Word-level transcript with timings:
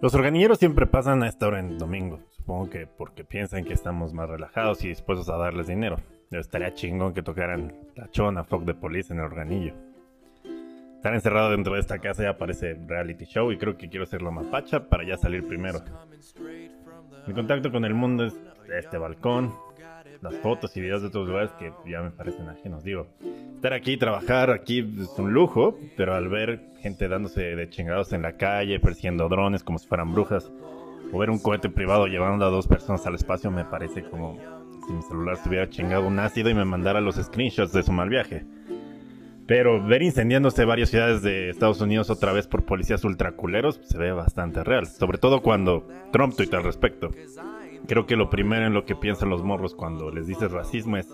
Los 0.00 0.14
organilleros 0.14 0.58
siempre 0.58 0.86
pasan 0.86 1.22
a 1.22 1.28
esta 1.28 1.46
hora 1.46 1.60
en 1.60 1.78
domingo. 1.78 2.20
Supongo 2.30 2.68
que 2.68 2.86
porque 2.86 3.24
piensan 3.24 3.64
que 3.64 3.72
estamos 3.72 4.12
más 4.12 4.28
relajados 4.28 4.84
y 4.84 4.88
dispuestos 4.88 5.28
a 5.28 5.36
darles 5.36 5.66
dinero. 5.66 5.96
Pero 6.28 6.40
estaría 6.40 6.74
chingón 6.74 7.14
que 7.14 7.22
tocaran 7.22 7.72
la 7.94 8.10
chona 8.10 8.44
Fuck 8.44 8.64
de 8.64 8.74
Police 8.74 9.12
en 9.12 9.20
el 9.20 9.24
organillo. 9.24 9.74
Estar 10.96 11.14
encerrado 11.14 11.50
dentro 11.50 11.74
de 11.74 11.80
esta 11.80 11.98
casa 11.98 12.22
ya 12.22 12.38
parece 12.38 12.74
reality 12.86 13.24
show 13.26 13.52
y 13.52 13.58
creo 13.58 13.76
que 13.76 13.88
quiero 13.88 14.06
ser 14.06 14.22
la 14.22 14.30
mapacha 14.30 14.88
para 14.88 15.04
ya 15.04 15.16
salir 15.16 15.46
primero. 15.46 15.80
Mi 17.26 17.34
contacto 17.34 17.70
con 17.70 17.84
el 17.84 17.94
mundo 17.94 18.24
es 18.24 18.34
este 18.76 18.98
balcón, 18.98 19.54
las 20.20 20.34
fotos 20.36 20.76
y 20.76 20.80
videos 20.80 21.02
de 21.02 21.08
otros 21.08 21.28
lugares 21.28 21.50
que 21.58 21.72
ya 21.86 22.02
me 22.02 22.10
parecen 22.10 22.48
ajenos. 22.48 22.84
Digo, 22.84 23.06
estar 23.54 23.72
aquí, 23.72 23.96
trabajar 23.96 24.50
aquí 24.50 24.80
es 24.80 25.18
un 25.18 25.32
lujo, 25.32 25.78
pero 25.96 26.14
al 26.14 26.28
ver 26.28 26.60
gente 26.80 27.08
dándose 27.08 27.40
de 27.40 27.68
chingados 27.70 28.12
en 28.12 28.22
la 28.22 28.36
calle, 28.36 28.80
persiguiendo 28.80 29.28
drones 29.28 29.62
como 29.64 29.78
si 29.78 29.86
fueran 29.86 30.12
brujas, 30.12 30.50
o 31.12 31.18
ver 31.18 31.30
un 31.30 31.38
cohete 31.38 31.68
privado 31.68 32.06
llevando 32.06 32.44
a 32.44 32.50
dos 32.50 32.66
personas 32.66 33.06
al 33.06 33.14
espacio 33.14 33.50
me 33.50 33.64
parece 33.64 34.02
como 34.04 34.38
si 34.86 34.92
mi 34.92 35.02
celular 35.02 35.34
estuviera 35.34 35.68
chingado 35.68 36.06
un 36.06 36.18
ácido 36.18 36.50
y 36.50 36.54
me 36.54 36.64
mandara 36.64 37.00
los 37.00 37.16
screenshots 37.16 37.72
de 37.72 37.82
su 37.82 37.92
mal 37.92 38.08
viaje. 38.08 38.44
Pero 39.46 39.84
ver 39.84 40.02
incendiándose 40.02 40.64
varias 40.64 40.88
ciudades 40.88 41.22
de 41.22 41.50
Estados 41.50 41.80
Unidos 41.80 42.08
otra 42.08 42.32
vez 42.32 42.46
por 42.46 42.64
policías 42.64 43.04
ultraculeros 43.04 43.78
se 43.82 43.98
ve 43.98 44.10
bastante 44.12 44.64
real. 44.64 44.86
Sobre 44.86 45.18
todo 45.18 45.42
cuando 45.42 45.86
Trump 46.12 46.34
tuita 46.34 46.56
al 46.56 46.64
respecto. 46.64 47.10
Creo 47.86 48.06
que 48.06 48.16
lo 48.16 48.30
primero 48.30 48.66
en 48.66 48.74
lo 48.74 48.84
que 48.84 48.96
piensan 48.96 49.28
los 49.28 49.42
morros 49.42 49.74
cuando 49.74 50.10
les 50.10 50.26
dices 50.26 50.50
racismo 50.50 50.96
es 50.96 51.08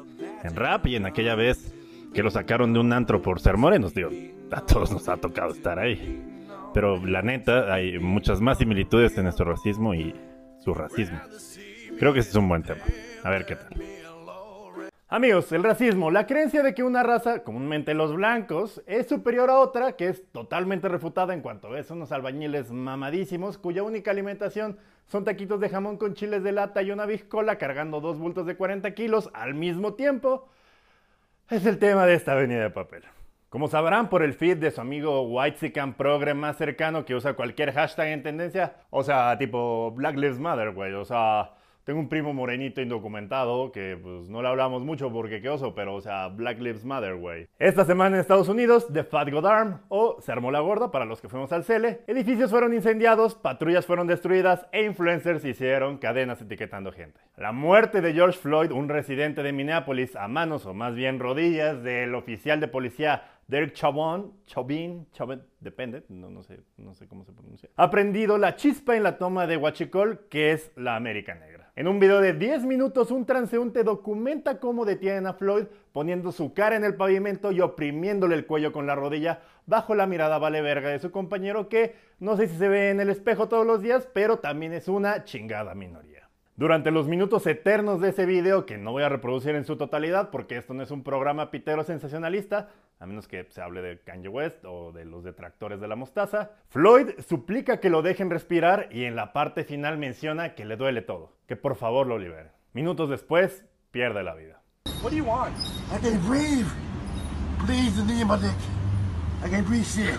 en 0.45 0.55
rap 0.57 0.87
y 0.87 0.97
en 0.97 1.07
aquella 1.07 1.35
vez 1.35 1.75
que 2.15 2.23
lo 2.23 2.31
sacaron 2.31 2.73
de 2.73 2.81
un 2.81 2.93
antro 2.93 3.23
por 3.23 3.41
ser 3.41 3.57
morenos. 3.57 3.95
Digo, 3.95 4.11
a 4.53 4.61
todos 4.61 4.91
nos 4.93 5.09
ha 5.09 5.17
tocado 5.17 5.53
estar 5.53 5.79
ahí. 5.79 6.23
Pero 6.73 7.05
la 7.05 7.23
neta, 7.23 7.73
hay 7.73 7.99
muchas 7.99 8.41
más 8.41 8.59
similitudes 8.59 9.17
en 9.19 9.25
nuestro 9.25 9.47
racismo 9.47 9.95
y 9.95 10.15
su 10.59 10.75
racismo. 10.75 11.19
Creo 11.99 12.13
que 12.13 12.21
ese 12.21 12.31
es 12.31 12.37
un 12.37 12.49
buen 12.49 12.63
tema. 12.63 12.83
A 13.25 13.31
ver 13.31 13.45
qué 13.45 13.57
tal. 13.57 13.69
Amigos, 15.13 15.51
el 15.51 15.65
racismo, 15.65 16.13
la 16.13 16.25
creencia 16.25 16.63
de 16.63 16.73
que 16.73 16.85
una 16.85 17.03
raza, 17.03 17.43
comúnmente 17.43 17.95
los 17.95 18.15
blancos, 18.15 18.81
es 18.87 19.09
superior 19.09 19.51
a 19.51 19.59
otra, 19.59 19.97
que 19.97 20.07
es 20.07 20.31
totalmente 20.31 20.89
refutada 20.89 21.35
en 21.35 21.41
cuanto 21.41 21.69
ves 21.71 21.91
unos 21.91 22.13
albañiles 22.13 22.71
mamadísimos 22.71 23.59
cuya 23.59 23.83
única 23.83 24.13
alimentación 24.13 24.79
son 25.07 25.25
taquitos 25.25 25.59
de 25.59 25.69
jamón 25.69 25.97
con 25.97 26.15
chiles 26.15 26.45
de 26.45 26.53
lata 26.53 26.81
y 26.83 26.93
una 26.93 27.07
biscola 27.07 27.59
cargando 27.59 28.01
dos 28.01 28.21
bultos 28.21 28.47
de 28.47 28.57
40 28.57 28.95
kilos 28.95 29.31
al 29.35 29.55
mismo 29.55 29.95
tiempo, 29.95 30.49
es 31.49 31.67
el 31.67 31.81
tema 31.81 32.07
de 32.07 32.15
esta 32.15 32.31
avenida 32.31 32.63
de 32.63 32.71
papel. 32.71 33.03
Como 33.49 33.67
sabrán 33.67 34.11
por 34.11 34.23
el 34.23 34.35
feed 34.35 34.59
de 34.59 34.71
su 34.71 34.81
amigo 34.81 35.23
Whitezican 35.23 35.95
Progre 35.95 36.35
más 36.35 36.57
cercano 36.57 37.05
que 37.05 37.17
usa 37.17 37.35
cualquier 37.35 37.73
hashtag 37.73 38.11
en 38.11 38.23
tendencia, 38.23 38.77
o 38.91 39.03
sea, 39.03 39.37
tipo 39.39 39.91
Black 39.91 40.15
Lives 40.15 40.39
Matter, 40.39 40.71
güey, 40.71 40.93
o 40.93 41.05
sea, 41.05 41.55
tengo 41.85 41.99
un 41.99 42.09
primo 42.09 42.33
morenito 42.33 42.81
indocumentado 42.81 43.73
que 43.73 43.99
pues 44.01 44.29
no 44.29 44.43
le 44.43 44.49
hablamos 44.49 44.83
mucho 44.83 45.11
porque 45.13 45.41
qué 45.41 45.49
oso, 45.49 45.75
pero 45.75 45.95
o 45.95 46.01
sea, 46.01 46.29
Black 46.29 46.59
Lives 46.59 46.85
Matter, 46.85 47.17
güey. 47.17 47.49
Esta 47.59 47.85
semana 47.85 48.17
en 48.17 48.21
Estados 48.21 48.49
Unidos, 48.49 48.87
The 48.93 49.05
Fat 49.05 49.31
Godarm 49.31 49.81
o 49.89 50.21
Se 50.21 50.33
armó 50.33 50.51
la 50.51 50.61
gorda 50.61 50.91
para 50.91 51.05
los 51.05 51.21
que 51.21 51.29
fuimos 51.29 51.53
al 51.53 51.65
Cele, 51.65 52.01
edificios 52.07 52.51
fueron 52.51 52.75
incendiados, 52.75 53.35
patrullas 53.35 53.87
fueron 53.87 54.07
destruidas 54.07 54.67
e 54.73 54.85
influencers 54.85 55.45
hicieron 55.45 55.99
cadenas 55.99 56.41
etiquetando 56.41 56.93
gente. 56.93 57.21
La 57.37 57.53
muerte 57.53 58.01
de 58.01 58.13
George 58.13 58.39
Floyd, 58.39 58.71
un 58.71 58.89
residente 58.89 59.43
de 59.43 59.53
Minneapolis, 59.53 60.17
a 60.17 60.29
manos 60.29 60.67
o 60.67 60.75
más 60.75 60.95
bien 60.95 61.19
rodillas 61.19 61.83
del 61.83 62.15
oficial 62.15 62.61
de 62.61 62.69
policía 62.69 63.23
Derek 63.51 63.73
Chauvin, 63.73 64.33
Chauvin, 64.47 65.09
Chauvin, 65.13 65.43
depende, 65.59 66.05
no, 66.09 66.31
no, 66.31 66.43
sé, 66.45 66.61
no 66.77 66.95
sé 66.95 67.09
cómo 67.09 67.25
se 67.25 67.33
pronuncia, 67.33 67.69
ha 67.75 67.91
prendido 67.91 68.39
la 68.39 68.55
chispa 68.55 68.97
en 68.97 69.03
la 69.03 69.19
toma 69.19 69.49
de 69.49 69.57
Huachicol, 69.57 70.29
que 70.29 70.53
es 70.53 70.71
la 70.77 70.95
América 70.95 71.35
Negra. 71.35 71.60
En 71.81 71.89
un 71.89 71.99
video 71.99 72.21
de 72.21 72.35
10 72.35 72.67
minutos, 72.67 73.11
un 73.11 73.25
transeúnte 73.25 73.85
documenta 73.85 74.61
cómo 74.61 74.85
detienen 74.85 75.27
a 75.27 75.33
Floyd 75.33 75.65
poniendo 75.93 76.31
su 76.31 76.53
cara 76.53 76.77
en 76.77 76.85
el 76.85 76.95
pavimento 76.95 77.53
y 77.53 77.63
oprimiéndole 77.63 78.35
el 78.35 78.45
cuello 78.45 78.71
con 78.71 78.87
la 78.87 78.95
rodilla 78.95 79.41
bajo 79.65 79.95
la 79.95 80.07
mirada 80.07 80.37
vale 80.37 80.61
verga 80.61 80.91
de 80.91 80.99
su 80.99 81.11
compañero 81.11 81.71
que 81.71 81.95
no 82.19 82.37
sé 82.37 82.49
si 82.49 82.59
se 82.59 82.69
ve 82.69 82.91
en 82.91 83.01
el 83.01 83.09
espejo 83.09 83.49
todos 83.49 83.67
los 83.67 83.81
días, 83.81 84.07
pero 84.13 84.41
también 84.41 84.75
es 84.75 84.89
una 84.89 85.25
chingada 85.25 85.75
minoría. 85.75 86.29
Durante 86.55 86.91
los 86.91 87.09
minutos 87.09 87.47
eternos 87.47 88.03
de 88.03 88.11
ese 88.11 88.27
video, 88.27 88.67
que 88.67 88.77
no 88.77 88.93
voy 88.93 89.03
a 89.03 89.09
reproducir 89.09 89.55
en 89.55 89.65
su 89.65 89.79
totalidad 89.79 90.29
porque 90.29 90.59
esto 90.59 90.75
no 90.75 90.83
es 90.83 90.91
un 90.91 91.03
programa 91.03 91.51
pitero 91.51 91.83
sensacionalista, 91.83 92.69
a 93.01 93.07
menos 93.07 93.27
que 93.27 93.47
se 93.51 93.63
hable 93.63 93.81
de 93.81 93.99
Kanye 94.01 94.29
West 94.29 94.63
o 94.67 94.93
de 94.93 95.07
los 95.07 95.25
detractores 95.25 95.81
de 95.81 95.89
la 95.89 95.97
mostaza, 95.97 96.51
Floyd 96.69 97.09
suplica 97.27 97.81
que 97.81 97.89
lo 97.89 98.03
dejen 98.03 98.29
respirar 98.29 98.89
y 98.93 99.05
en 99.05 99.17
la 99.17 99.33
parte 99.33 99.65
final 99.65 99.97
menciona 99.97 100.55
que 100.55 100.67
le 100.67 100.77
duele 100.77 101.01
todo, 101.01 101.33
que 101.49 101.57
por 101.57 101.77
favor 101.77 102.07
lo 102.07 102.19
liberen. 102.19 102.53
Minutos 102.75 103.09
después, 103.09 103.65
pierde 103.91 104.23
la 104.23 104.35
vida. 104.35 104.61
What 105.03 105.11
do 105.13 105.17
you 105.17 105.25
want? 105.25 105.57
I 105.91 105.99
can't 105.99 106.23
breathe. 106.27 106.67
Please, 107.65 107.97
the 107.97 108.05
knee 108.05 108.23
my 108.23 108.37
neck. 108.39 108.55
I 109.43 109.49
can't 109.49 109.67
breathe 109.67 109.87
shit. 109.87 110.19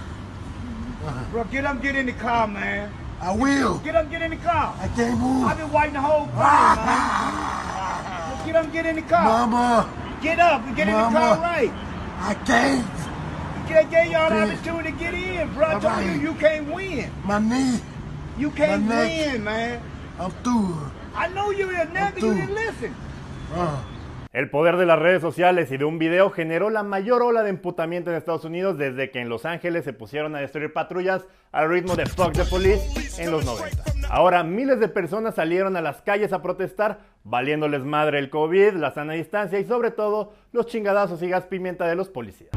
Bro, 1.31 1.45
get 1.51 1.65
up, 1.65 1.81
get 1.81 1.95
in 1.95 2.07
the 2.07 2.13
car, 2.13 2.47
man. 2.47 2.91
I 3.21 3.31
will. 3.35 3.79
Get 3.83 3.95
up, 3.95 4.09
get 4.09 4.23
in 4.23 4.31
the 4.31 4.37
car. 4.37 4.75
I 4.81 4.87
can't 4.95 5.19
move. 5.19 5.45
I've 5.45 5.57
been 5.57 5.71
waiting 5.71 5.93
the 5.93 6.01
whole 6.01 6.25
time, 6.27 6.77
man. 6.77 7.47
Get 8.45 8.55
up, 8.55 8.73
get 8.73 8.85
in 8.87 8.95
the 8.95 9.01
car. 9.03 9.23
Mama, 9.23 9.87
Get 10.23 10.39
up 10.39 10.65
and 10.65 10.75
get 10.75 10.87
in 10.87 10.95
the 10.95 10.99
car 10.99 11.11
Mama. 11.11 11.41
right. 11.41 11.71
I 12.21 12.33
can't. 12.45 12.85
Get, 13.67 13.89
gave 13.89 14.11
y'all 14.11 14.29
the 14.29 14.45
Please. 14.45 14.53
opportunity 14.59 14.91
to 14.91 14.97
get 14.97 15.13
in, 15.13 15.53
bro. 15.53 15.67
I 15.67 15.71
told 15.71 15.85
Alright. 15.85 16.05
you 16.05 16.21
you 16.21 16.33
can't 16.35 16.73
win. 16.73 17.09
My 17.25 17.39
knee. 17.39 17.79
You 18.37 18.51
can't 18.51 18.83
My 18.83 18.95
neck. 19.07 19.33
win, 19.33 19.43
man. 19.43 19.81
I'm 20.19 20.31
through. 20.43 20.75
I 21.15 21.27
know 21.29 21.51
you're 21.51 21.73
a 21.73 21.85
nigga, 21.87 22.21
you 22.21 22.33
didn't 22.33 22.53
listen. 22.55 22.95
Uh, 23.55 23.77
El 24.33 24.49
poder 24.49 24.77
de 24.77 24.85
las 24.85 24.97
redes 24.97 25.21
sociales 25.21 25.69
y 25.71 25.77
de 25.77 25.83
un 25.83 25.99
video 25.99 26.29
generó 26.29 26.69
la 26.69 26.83
mayor 26.83 27.21
ola 27.21 27.43
de 27.43 27.49
emputamiento 27.49 28.11
en 28.11 28.15
Estados 28.17 28.45
Unidos 28.45 28.77
desde 28.77 29.11
que 29.11 29.19
en 29.19 29.27
Los 29.27 29.43
Ángeles 29.45 29.83
se 29.83 29.91
pusieron 29.91 30.35
a 30.35 30.39
destruir 30.39 30.71
patrullas 30.71 31.23
al 31.51 31.67
ritmo 31.69 31.95
de 31.97 32.05
Fuck 32.05 32.31
the 32.33 32.45
Police 32.45 33.21
en 33.21 33.29
los 33.31 33.43
90. 33.43 33.83
Ahora 34.13 34.43
miles 34.43 34.81
de 34.81 34.89
personas 34.89 35.35
salieron 35.35 35.77
a 35.77 35.81
las 35.81 36.01
calles 36.01 36.33
a 36.33 36.41
protestar, 36.41 36.99
valiéndoles 37.23 37.85
madre 37.85 38.19
el 38.19 38.29
COVID, 38.29 38.73
la 38.73 38.91
sana 38.91 39.13
distancia 39.13 39.57
y 39.57 39.63
sobre 39.63 39.89
todo 39.89 40.33
los 40.51 40.65
chingadazos 40.65 41.23
y 41.23 41.29
gas 41.29 41.45
pimienta 41.45 41.87
de 41.87 41.95
los 41.95 42.09
policías. 42.09 42.51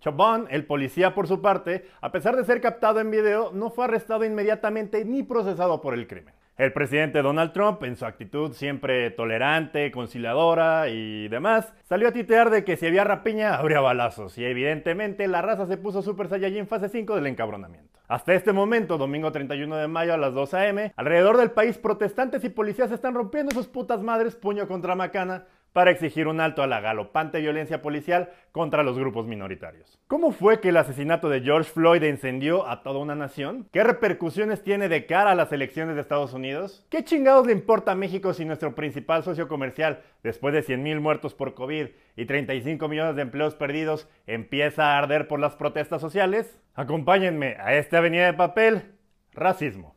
Chauvin, 0.00 0.46
el 0.48 0.64
policía 0.64 1.14
por 1.14 1.28
su 1.28 1.42
parte, 1.42 1.86
a 2.00 2.12
pesar 2.12 2.34
de 2.36 2.46
ser 2.46 2.62
captado 2.62 3.00
en 3.00 3.10
video, 3.10 3.50
no 3.52 3.68
fue 3.68 3.84
arrestado 3.84 4.24
inmediatamente 4.24 5.04
ni 5.04 5.22
procesado 5.22 5.82
por 5.82 5.92
el 5.92 6.06
crimen. 6.06 6.32
El 6.58 6.74
presidente 6.74 7.22
Donald 7.22 7.52
Trump, 7.52 7.82
en 7.82 7.96
su 7.96 8.04
actitud 8.04 8.52
siempre 8.52 9.10
tolerante, 9.10 9.90
conciliadora 9.90 10.90
y 10.90 11.26
demás, 11.28 11.72
salió 11.82 12.08
a 12.08 12.12
titear 12.12 12.50
de 12.50 12.62
que 12.62 12.76
si 12.76 12.86
había 12.86 13.04
rapiña 13.04 13.54
habría 13.54 13.80
balazos 13.80 14.36
y 14.36 14.44
evidentemente 14.44 15.26
la 15.28 15.40
raza 15.40 15.64
se 15.64 15.78
puso 15.78 16.02
Super 16.02 16.28
Saiyajin 16.28 16.66
fase 16.66 16.90
5 16.90 17.16
del 17.16 17.28
encabronamiento. 17.28 17.98
Hasta 18.06 18.34
este 18.34 18.52
momento, 18.52 18.98
domingo 18.98 19.32
31 19.32 19.76
de 19.76 19.88
mayo 19.88 20.12
a 20.12 20.18
las 20.18 20.34
2 20.34 20.54
am, 20.54 20.76
alrededor 20.94 21.38
del 21.38 21.52
país 21.52 21.78
protestantes 21.78 22.44
y 22.44 22.50
policías 22.50 22.92
están 22.92 23.14
rompiendo 23.14 23.54
sus 23.54 23.66
putas 23.66 24.02
madres 24.02 24.36
puño 24.36 24.68
contra 24.68 24.94
macana 24.94 25.46
para 25.72 25.90
exigir 25.90 26.28
un 26.28 26.40
alto 26.40 26.62
a 26.62 26.66
la 26.66 26.80
galopante 26.80 27.40
violencia 27.40 27.82
policial 27.82 28.30
contra 28.52 28.82
los 28.82 28.98
grupos 28.98 29.26
minoritarios. 29.26 29.98
¿Cómo 30.06 30.32
fue 30.32 30.60
que 30.60 30.68
el 30.68 30.76
asesinato 30.76 31.28
de 31.28 31.40
George 31.40 31.70
Floyd 31.70 32.02
encendió 32.02 32.68
a 32.68 32.82
toda 32.82 32.98
una 32.98 33.14
nación? 33.14 33.66
¿Qué 33.72 33.82
repercusiones 33.82 34.62
tiene 34.62 34.88
de 34.88 35.06
cara 35.06 35.30
a 35.30 35.34
las 35.34 35.52
elecciones 35.52 35.94
de 35.94 36.02
Estados 36.02 36.34
Unidos? 36.34 36.86
¿Qué 36.90 37.04
chingados 37.04 37.46
le 37.46 37.52
importa 37.52 37.92
a 37.92 37.96
México 37.96 38.34
si 38.34 38.44
nuestro 38.44 38.74
principal 38.74 39.24
socio 39.24 39.48
comercial, 39.48 40.00
después 40.22 40.52
de 40.52 40.62
100.000 40.62 41.00
muertos 41.00 41.34
por 41.34 41.54
COVID 41.54 41.86
y 42.16 42.24
35 42.26 42.88
millones 42.88 43.16
de 43.16 43.22
empleos 43.22 43.54
perdidos, 43.54 44.08
empieza 44.26 44.92
a 44.92 44.98
arder 44.98 45.28
por 45.28 45.40
las 45.40 45.56
protestas 45.56 46.00
sociales? 46.00 46.58
Acompáñenme 46.74 47.56
a 47.58 47.74
esta 47.74 47.98
avenida 47.98 48.26
de 48.26 48.34
papel, 48.34 48.82
racismo. 49.32 49.91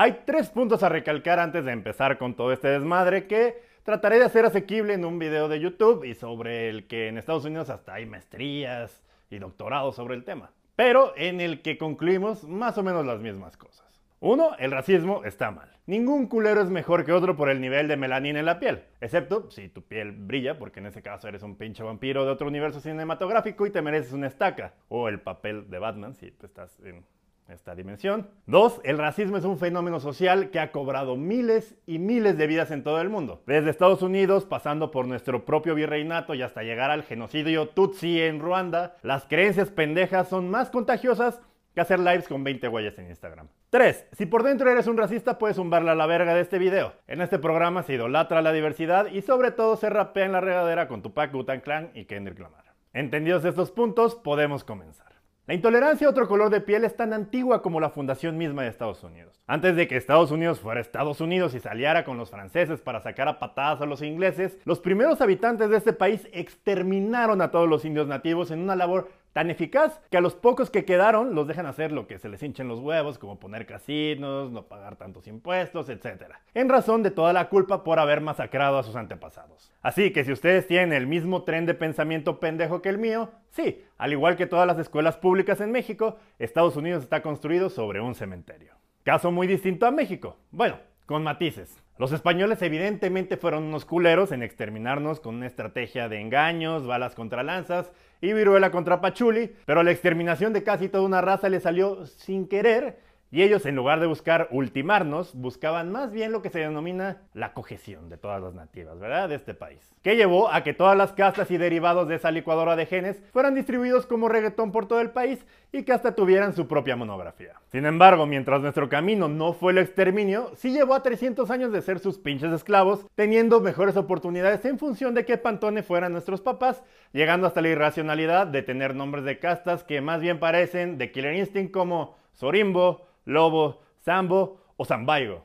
Hay 0.00 0.20
tres 0.24 0.48
puntos 0.48 0.84
a 0.84 0.88
recalcar 0.88 1.40
antes 1.40 1.64
de 1.64 1.72
empezar 1.72 2.18
con 2.18 2.36
todo 2.36 2.52
este 2.52 2.68
desmadre 2.68 3.26
que 3.26 3.60
trataré 3.82 4.20
de 4.20 4.26
hacer 4.26 4.44
asequible 4.44 4.94
en 4.94 5.04
un 5.04 5.18
video 5.18 5.48
de 5.48 5.58
YouTube 5.58 6.04
y 6.04 6.14
sobre 6.14 6.68
el 6.68 6.86
que 6.86 7.08
en 7.08 7.18
Estados 7.18 7.44
Unidos 7.44 7.68
hasta 7.68 7.94
hay 7.94 8.06
maestrías 8.06 9.02
y 9.28 9.40
doctorados 9.40 9.96
sobre 9.96 10.14
el 10.14 10.22
tema, 10.22 10.52
pero 10.76 11.14
en 11.16 11.40
el 11.40 11.62
que 11.62 11.78
concluimos 11.78 12.44
más 12.44 12.78
o 12.78 12.84
menos 12.84 13.04
las 13.04 13.18
mismas 13.18 13.56
cosas. 13.56 13.88
Uno, 14.20 14.52
el 14.60 14.70
racismo 14.70 15.24
está 15.24 15.50
mal. 15.50 15.68
Ningún 15.86 16.28
culero 16.28 16.60
es 16.60 16.70
mejor 16.70 17.04
que 17.04 17.10
otro 17.10 17.36
por 17.36 17.50
el 17.50 17.60
nivel 17.60 17.88
de 17.88 17.96
melanina 17.96 18.38
en 18.38 18.46
la 18.46 18.60
piel, 18.60 18.84
excepto 19.00 19.50
si 19.50 19.68
tu 19.68 19.82
piel 19.82 20.12
brilla, 20.12 20.60
porque 20.60 20.78
en 20.78 20.86
ese 20.86 21.02
caso 21.02 21.26
eres 21.26 21.42
un 21.42 21.56
pinche 21.56 21.82
vampiro 21.82 22.24
de 22.24 22.30
otro 22.30 22.46
universo 22.46 22.78
cinematográfico 22.80 23.66
y 23.66 23.70
te 23.70 23.82
mereces 23.82 24.12
una 24.12 24.28
estaca, 24.28 24.74
o 24.88 25.08
el 25.08 25.20
papel 25.20 25.68
de 25.68 25.80
Batman 25.80 26.14
si 26.14 26.26
estás 26.26 26.78
en 26.84 27.04
esta 27.48 27.74
dimensión. 27.74 28.28
Dos, 28.46 28.80
el 28.84 28.98
racismo 28.98 29.36
es 29.36 29.44
un 29.44 29.58
fenómeno 29.58 30.00
social 30.00 30.50
que 30.50 30.60
ha 30.60 30.72
cobrado 30.72 31.16
miles 31.16 31.76
y 31.86 31.98
miles 31.98 32.36
de 32.36 32.46
vidas 32.46 32.70
en 32.70 32.82
todo 32.82 33.00
el 33.00 33.08
mundo. 33.08 33.42
Desde 33.46 33.70
Estados 33.70 34.02
Unidos, 34.02 34.44
pasando 34.44 34.90
por 34.90 35.06
nuestro 35.06 35.44
propio 35.44 35.74
virreinato 35.74 36.34
y 36.34 36.42
hasta 36.42 36.62
llegar 36.62 36.90
al 36.90 37.02
genocidio 37.02 37.68
Tutsi 37.68 38.20
en 38.20 38.40
Ruanda, 38.40 38.96
las 39.02 39.24
creencias 39.24 39.70
pendejas 39.70 40.28
son 40.28 40.50
más 40.50 40.70
contagiosas 40.70 41.40
que 41.74 41.80
hacer 41.80 42.00
lives 42.00 42.28
con 42.28 42.42
20 42.44 42.68
huellas 42.68 42.98
en 42.98 43.08
Instagram. 43.08 43.48
3. 43.70 44.08
Si 44.12 44.26
por 44.26 44.42
dentro 44.42 44.70
eres 44.70 44.86
un 44.86 44.96
racista, 44.96 45.38
puedes 45.38 45.56
zumbarle 45.56 45.90
a 45.90 45.94
la 45.94 46.06
verga 46.06 46.34
de 46.34 46.40
este 46.40 46.58
video. 46.58 46.94
En 47.06 47.20
este 47.20 47.38
programa 47.38 47.82
se 47.82 47.94
idolatra 47.94 48.42
la 48.42 48.52
diversidad 48.52 49.06
y 49.06 49.22
sobre 49.22 49.52
todo 49.52 49.76
se 49.76 49.90
rapea 49.90 50.26
en 50.26 50.32
la 50.32 50.40
regadera 50.40 50.88
con 50.88 51.02
Tupac, 51.02 51.32
Wu-Tang 51.32 51.60
Clan 51.60 51.90
y 51.94 52.06
Kendrick 52.06 52.38
Lamar. 52.38 52.64
Entendidos 52.92 53.44
estos 53.44 53.70
puntos, 53.70 54.16
podemos 54.16 54.64
comenzar. 54.64 55.07
La 55.48 55.54
intolerancia 55.54 56.06
a 56.06 56.10
otro 56.10 56.28
color 56.28 56.50
de 56.50 56.60
piel 56.60 56.84
es 56.84 56.94
tan 56.94 57.14
antigua 57.14 57.62
como 57.62 57.80
la 57.80 57.88
fundación 57.88 58.36
misma 58.36 58.64
de 58.64 58.68
Estados 58.68 59.02
Unidos. 59.02 59.40
Antes 59.46 59.76
de 59.76 59.88
que 59.88 59.96
Estados 59.96 60.30
Unidos 60.30 60.60
fuera 60.60 60.78
Estados 60.78 61.22
Unidos 61.22 61.54
y 61.54 61.60
saliera 61.60 62.04
con 62.04 62.18
los 62.18 62.28
franceses 62.28 62.82
para 62.82 63.00
sacar 63.00 63.28
a 63.28 63.38
patadas 63.38 63.80
a 63.80 63.86
los 63.86 64.02
ingleses, 64.02 64.58
los 64.66 64.78
primeros 64.78 65.22
habitantes 65.22 65.70
de 65.70 65.78
este 65.78 65.94
país 65.94 66.28
exterminaron 66.32 67.40
a 67.40 67.50
todos 67.50 67.66
los 67.66 67.86
indios 67.86 68.06
nativos 68.06 68.50
en 68.50 68.60
una 68.60 68.76
labor 68.76 69.08
tan 69.38 69.50
eficaz 69.50 70.00
que 70.10 70.16
a 70.16 70.20
los 70.20 70.34
pocos 70.34 70.68
que 70.68 70.84
quedaron 70.84 71.36
los 71.36 71.46
dejan 71.46 71.66
hacer 71.66 71.92
lo 71.92 72.08
que 72.08 72.18
se 72.18 72.28
les 72.28 72.42
hinchen 72.42 72.66
los 72.66 72.80
huevos, 72.80 73.20
como 73.20 73.38
poner 73.38 73.66
casinos, 73.66 74.50
no 74.50 74.64
pagar 74.64 74.96
tantos 74.96 75.28
impuestos, 75.28 75.88
etc. 75.88 76.24
En 76.54 76.68
razón 76.68 77.04
de 77.04 77.12
toda 77.12 77.32
la 77.32 77.48
culpa 77.48 77.84
por 77.84 78.00
haber 78.00 78.20
masacrado 78.20 78.78
a 78.78 78.82
sus 78.82 78.96
antepasados. 78.96 79.70
Así 79.80 80.12
que 80.12 80.24
si 80.24 80.32
ustedes 80.32 80.66
tienen 80.66 80.92
el 80.92 81.06
mismo 81.06 81.44
tren 81.44 81.66
de 81.66 81.74
pensamiento 81.74 82.40
pendejo 82.40 82.82
que 82.82 82.88
el 82.88 82.98
mío, 82.98 83.30
sí, 83.50 83.84
al 83.96 84.10
igual 84.10 84.34
que 84.34 84.48
todas 84.48 84.66
las 84.66 84.80
escuelas 84.80 85.16
públicas 85.16 85.60
en 85.60 85.70
México, 85.70 86.16
Estados 86.40 86.74
Unidos 86.74 87.04
está 87.04 87.22
construido 87.22 87.70
sobre 87.70 88.00
un 88.00 88.16
cementerio. 88.16 88.74
Caso 89.04 89.30
muy 89.30 89.46
distinto 89.46 89.86
a 89.86 89.92
México. 89.92 90.36
Bueno, 90.50 90.80
con 91.06 91.22
matices. 91.22 91.80
Los 91.96 92.12
españoles 92.12 92.60
evidentemente 92.62 93.36
fueron 93.36 93.64
unos 93.64 93.84
culeros 93.84 94.30
en 94.30 94.42
exterminarnos 94.42 95.20
con 95.20 95.36
una 95.36 95.46
estrategia 95.46 96.08
de 96.08 96.20
engaños, 96.20 96.86
balas 96.86 97.14
contra 97.14 97.42
lanzas 97.42 97.90
y 98.20 98.32
viruela 98.32 98.70
contra 98.70 99.00
pachuli, 99.00 99.52
pero 99.64 99.82
la 99.82 99.90
exterminación 99.90 100.52
de 100.52 100.62
casi 100.62 100.88
toda 100.88 101.04
una 101.04 101.20
raza 101.20 101.48
le 101.48 101.60
salió 101.60 102.06
sin 102.06 102.48
querer 102.48 102.98
y 103.30 103.42
ellos, 103.42 103.66
en 103.66 103.76
lugar 103.76 104.00
de 104.00 104.06
buscar 104.06 104.48
ultimarnos, 104.50 105.34
buscaban 105.34 105.92
más 105.92 106.12
bien 106.12 106.32
lo 106.32 106.40
que 106.40 106.48
se 106.48 106.60
denomina 106.60 107.22
la 107.34 107.52
cohesión 107.52 108.08
de 108.08 108.16
todas 108.16 108.42
las 108.42 108.54
nativas, 108.54 108.98
¿verdad? 108.98 109.28
De 109.28 109.34
este 109.34 109.52
país. 109.52 109.94
Que 110.02 110.16
llevó 110.16 110.50
a 110.50 110.62
que 110.62 110.72
todas 110.72 110.96
las 110.96 111.12
castas 111.12 111.50
y 111.50 111.58
derivados 111.58 112.08
de 112.08 112.14
esa 112.14 112.30
licuadora 112.30 112.74
de 112.74 112.86
genes 112.86 113.22
fueran 113.32 113.54
distribuidos 113.54 114.06
como 114.06 114.30
reggaetón 114.30 114.72
por 114.72 114.88
todo 114.88 115.02
el 115.02 115.10
país 115.10 115.44
y 115.72 115.82
que 115.82 115.92
hasta 115.92 116.14
tuvieran 116.14 116.54
su 116.54 116.66
propia 116.66 116.96
monografía. 116.96 117.52
Sin 117.70 117.84
embargo, 117.84 118.24
mientras 118.26 118.62
nuestro 118.62 118.88
camino 118.88 119.28
no 119.28 119.52
fue 119.52 119.72
el 119.72 119.78
exterminio, 119.78 120.52
sí 120.56 120.72
llevó 120.72 120.94
a 120.94 121.02
300 121.02 121.50
años 121.50 121.70
de 121.70 121.82
ser 121.82 121.98
sus 121.98 122.18
pinches 122.18 122.52
esclavos, 122.52 123.04
teniendo 123.14 123.60
mejores 123.60 123.98
oportunidades 123.98 124.64
en 124.64 124.78
función 124.78 125.12
de 125.14 125.26
que 125.26 125.36
Pantone 125.36 125.82
fueran 125.82 126.12
nuestros 126.12 126.40
papás, 126.40 126.82
llegando 127.12 127.46
hasta 127.46 127.60
la 127.60 127.68
irracionalidad 127.68 128.46
de 128.46 128.62
tener 128.62 128.94
nombres 128.94 129.24
de 129.24 129.38
castas 129.38 129.84
que 129.84 130.00
más 130.00 130.22
bien 130.22 130.38
parecen 130.38 130.96
de 130.96 131.12
Killer 131.12 131.34
Instinct 131.34 131.72
como 131.72 132.16
Sorimbo, 132.32 133.07
Lobo, 133.28 133.82
Sambo 133.98 134.58
o 134.78 134.86
Zambaigo. 134.86 135.44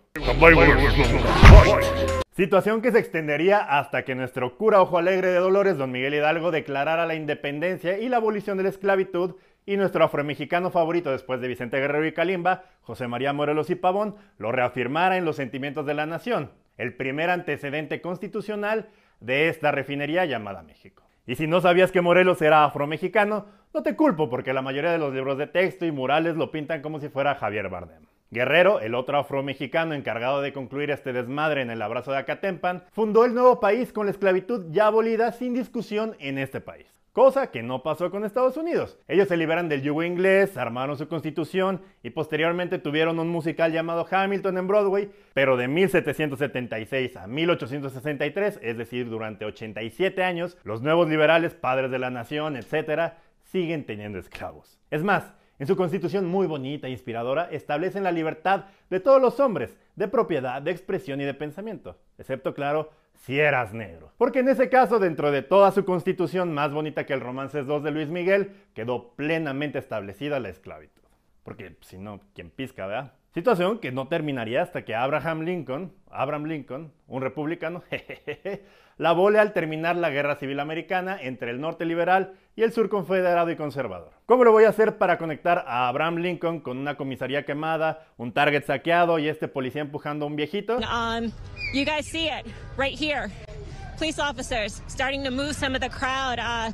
Situación 2.32 2.82
que 2.82 2.94
se 2.94 3.00
extendería 3.00 3.60
hasta 3.60 4.06
que 4.06 4.16
nuestro 4.16 4.58
cura 4.58 4.82
ojo 4.82 4.98
alegre 4.98 5.28
de 5.28 5.40
Dolores, 5.40 5.78
don 5.78 5.92
Miguel 5.92 6.14
Hidalgo, 6.14 6.52
declarara 6.52 7.06
la 7.06 7.16
independencia 7.16 8.00
y 8.00 8.08
la 8.08 8.18
abolición 8.18 8.58
de 8.58 8.64
la 8.64 8.70
esclavitud 8.70 9.36
y 9.66 9.76
nuestro 9.76 10.06
afromexicano 10.06 10.72
favorito 10.72 11.12
después 11.12 11.42
de 11.42 11.50
Vicente 11.50 11.78
Guerrero 11.78 12.08
y 12.08 12.14
Kalimba, 12.14 12.64
José 12.84 13.10
María 13.10 13.34
Morelos 13.34 13.70
y 13.70 13.76
Pavón, 13.76 14.16
lo 14.38 14.54
reafirmara 14.54 15.18
en 15.18 15.26
los 15.26 15.36
sentimientos 15.36 15.86
de 15.86 15.94
la 15.94 16.06
nación, 16.06 16.52
el 16.78 16.96
primer 16.96 17.30
antecedente 17.30 18.00
constitucional 18.00 18.88
de 19.20 19.50
esta 19.50 19.74
refinería 19.74 20.24
llamada 20.24 20.64
México. 20.64 21.04
Y 21.26 21.36
si 21.36 21.48
no 21.48 21.62
sabías 21.62 21.92
que 21.92 22.02
Morelos 22.02 22.42
era 22.42 22.66
afromexicano, 22.66 23.46
no 23.74 23.82
te 23.82 23.96
culpo 23.96 24.30
porque 24.30 24.54
la 24.54 24.62
mayoría 24.62 24.92
de 24.92 24.98
los 24.98 25.14
libros 25.14 25.38
de 25.38 25.48
texto 25.48 25.86
y 25.86 25.92
murales 25.92 26.36
lo 26.36 26.52
pintan 26.52 26.82
como 26.82 27.00
si 27.00 27.08
fuera 27.08 27.36
Javier 27.36 27.70
Bardem. 27.70 28.04
Guerrero, 28.30 28.82
el 28.82 28.94
otro 28.94 29.18
afromexicano 29.18 29.94
encargado 29.94 30.42
de 30.42 30.52
concluir 30.52 30.92
este 30.92 31.14
desmadre 31.14 31.62
en 31.62 31.70
el 31.70 31.82
abrazo 31.82 32.12
de 32.12 32.18
Acatempan, 32.18 32.84
fundó 32.92 33.24
el 33.24 33.34
nuevo 33.34 33.60
país 33.60 33.94
con 33.94 34.08
la 34.08 34.12
esclavitud 34.12 34.66
ya 34.72 34.88
abolida 34.88 35.32
sin 35.32 35.54
discusión 35.54 36.16
en 36.20 36.40
este 36.40 36.60
país. 36.60 36.88
Cosa 37.14 37.52
que 37.52 37.62
no 37.62 37.84
pasó 37.84 38.10
con 38.10 38.26
Estados 38.26 38.58
Unidos. 38.58 38.98
Ellos 39.08 39.28
se 39.28 39.38
liberan 39.38 39.70
del 39.70 39.84
yugo 39.84 40.02
inglés, 40.02 40.58
armaron 40.58 40.98
su 40.98 41.08
constitución 41.08 41.80
y 42.02 42.10
posteriormente 42.10 42.80
tuvieron 42.80 43.20
un 43.20 43.30
musical 43.30 43.72
llamado 43.72 44.08
Hamilton 44.10 44.58
en 44.58 44.68
Broadway, 44.68 45.12
pero 45.36 45.56
de 45.56 45.68
1776 45.68 47.16
a 47.18 47.28
1863, 47.28 48.60
es 48.64 48.78
decir, 48.78 49.12
durante 49.12 49.46
87 49.46 50.24
años, 50.24 50.58
los 50.64 50.82
nuevos 50.82 51.08
liberales, 51.08 51.54
padres 51.54 51.92
de 51.92 52.00
la 52.00 52.10
nación, 52.10 52.58
etc., 52.58 53.14
siguen 53.44 53.86
teniendo 53.86 54.18
esclavos. 54.18 54.80
Es 54.90 55.04
más, 55.04 55.36
en 55.60 55.68
su 55.68 55.76
constitución 55.76 56.26
muy 56.26 56.48
bonita 56.48 56.88
e 56.88 56.92
inspiradora 56.92 57.48
establecen 57.52 58.04
la 58.04 58.12
libertad 58.12 58.66
de 58.90 59.00
todos 59.00 59.22
los 59.22 59.40
hombres, 59.40 59.78
de 59.96 60.08
propiedad, 60.08 60.64
de 60.64 60.72
expresión 60.72 61.22
y 61.22 61.26
de 61.26 61.36
pensamiento, 61.36 62.00
excepto, 62.18 62.56
claro, 62.56 62.90
si 63.16 63.40
eras 63.40 63.74
negro. 63.74 64.12
Porque 64.18 64.40
en 64.40 64.50
ese 64.50 64.70
caso, 64.70 65.00
dentro 65.00 65.32
de 65.32 65.42
toda 65.42 65.72
su 65.72 65.86
constitución, 65.86 66.54
más 66.54 66.72
bonita 66.72 67.06
que 67.06 67.14
el 67.14 67.22
Romances 67.22 67.68
II 67.68 67.82
de 67.82 67.92
Luis 67.92 68.10
Miguel, 68.10 68.52
quedó 68.74 69.14
plenamente 69.16 69.80
establecida 69.80 70.40
la 70.40 70.50
esclavitud. 70.50 71.04
Porque 71.44 71.78
si 71.82 71.98
no, 71.98 72.22
¿quién 72.34 72.50
pisca, 72.50 72.88
verdad? 72.88 73.14
Situación 73.34 73.80
que 73.80 73.92
no 73.92 74.08
terminaría 74.08 74.62
hasta 74.62 74.86
que 74.86 74.94
Abraham 74.94 75.42
Lincoln, 75.42 75.92
Abraham 76.12 76.46
Lincoln, 76.46 76.94
un 77.08 77.24
republicano, 77.24 77.82
la 78.98 79.12
vole 79.14 79.40
al 79.40 79.54
terminar 79.54 79.96
la 79.96 80.12
guerra 80.12 80.36
civil 80.36 80.60
americana 80.60 81.18
entre 81.20 81.50
el 81.50 81.60
norte 81.60 81.84
liberal 81.86 82.36
y 82.56 82.62
el 82.62 82.72
sur 82.72 82.90
confederado 82.90 83.50
y 83.50 83.56
conservador. 83.56 84.12
¿Cómo 84.28 84.44
lo 84.44 84.52
voy 84.52 84.66
a 84.66 84.70
hacer 84.70 85.00
para 85.00 85.18
conectar 85.18 85.66
a 85.66 85.88
Abraham 85.88 86.18
Lincoln 86.18 86.60
con 86.60 86.78
una 86.78 86.96
comisaría 86.96 87.44
quemada, 87.44 88.06
un 88.18 88.34
target 88.34 88.66
saqueado 88.66 89.18
y 89.18 89.28
este 89.28 89.48
policía 89.48 89.82
empujando 89.82 90.26
a 90.26 90.28
un 90.28 90.36
viejito? 90.36 90.78
Um, 90.78 91.32
you 91.74 91.86
guys 91.86 92.06
see 92.06 92.28
it 92.28 92.46
right 92.78 92.96
here. 92.96 93.32
Police 93.98 94.22
officers 94.22 94.84
starting 94.88 95.24
to 95.24 95.32
move 95.32 95.54
some 95.54 95.76
of 95.76 95.82
the 95.82 95.90
crowd. 95.90 96.38
Uh, 96.38 96.72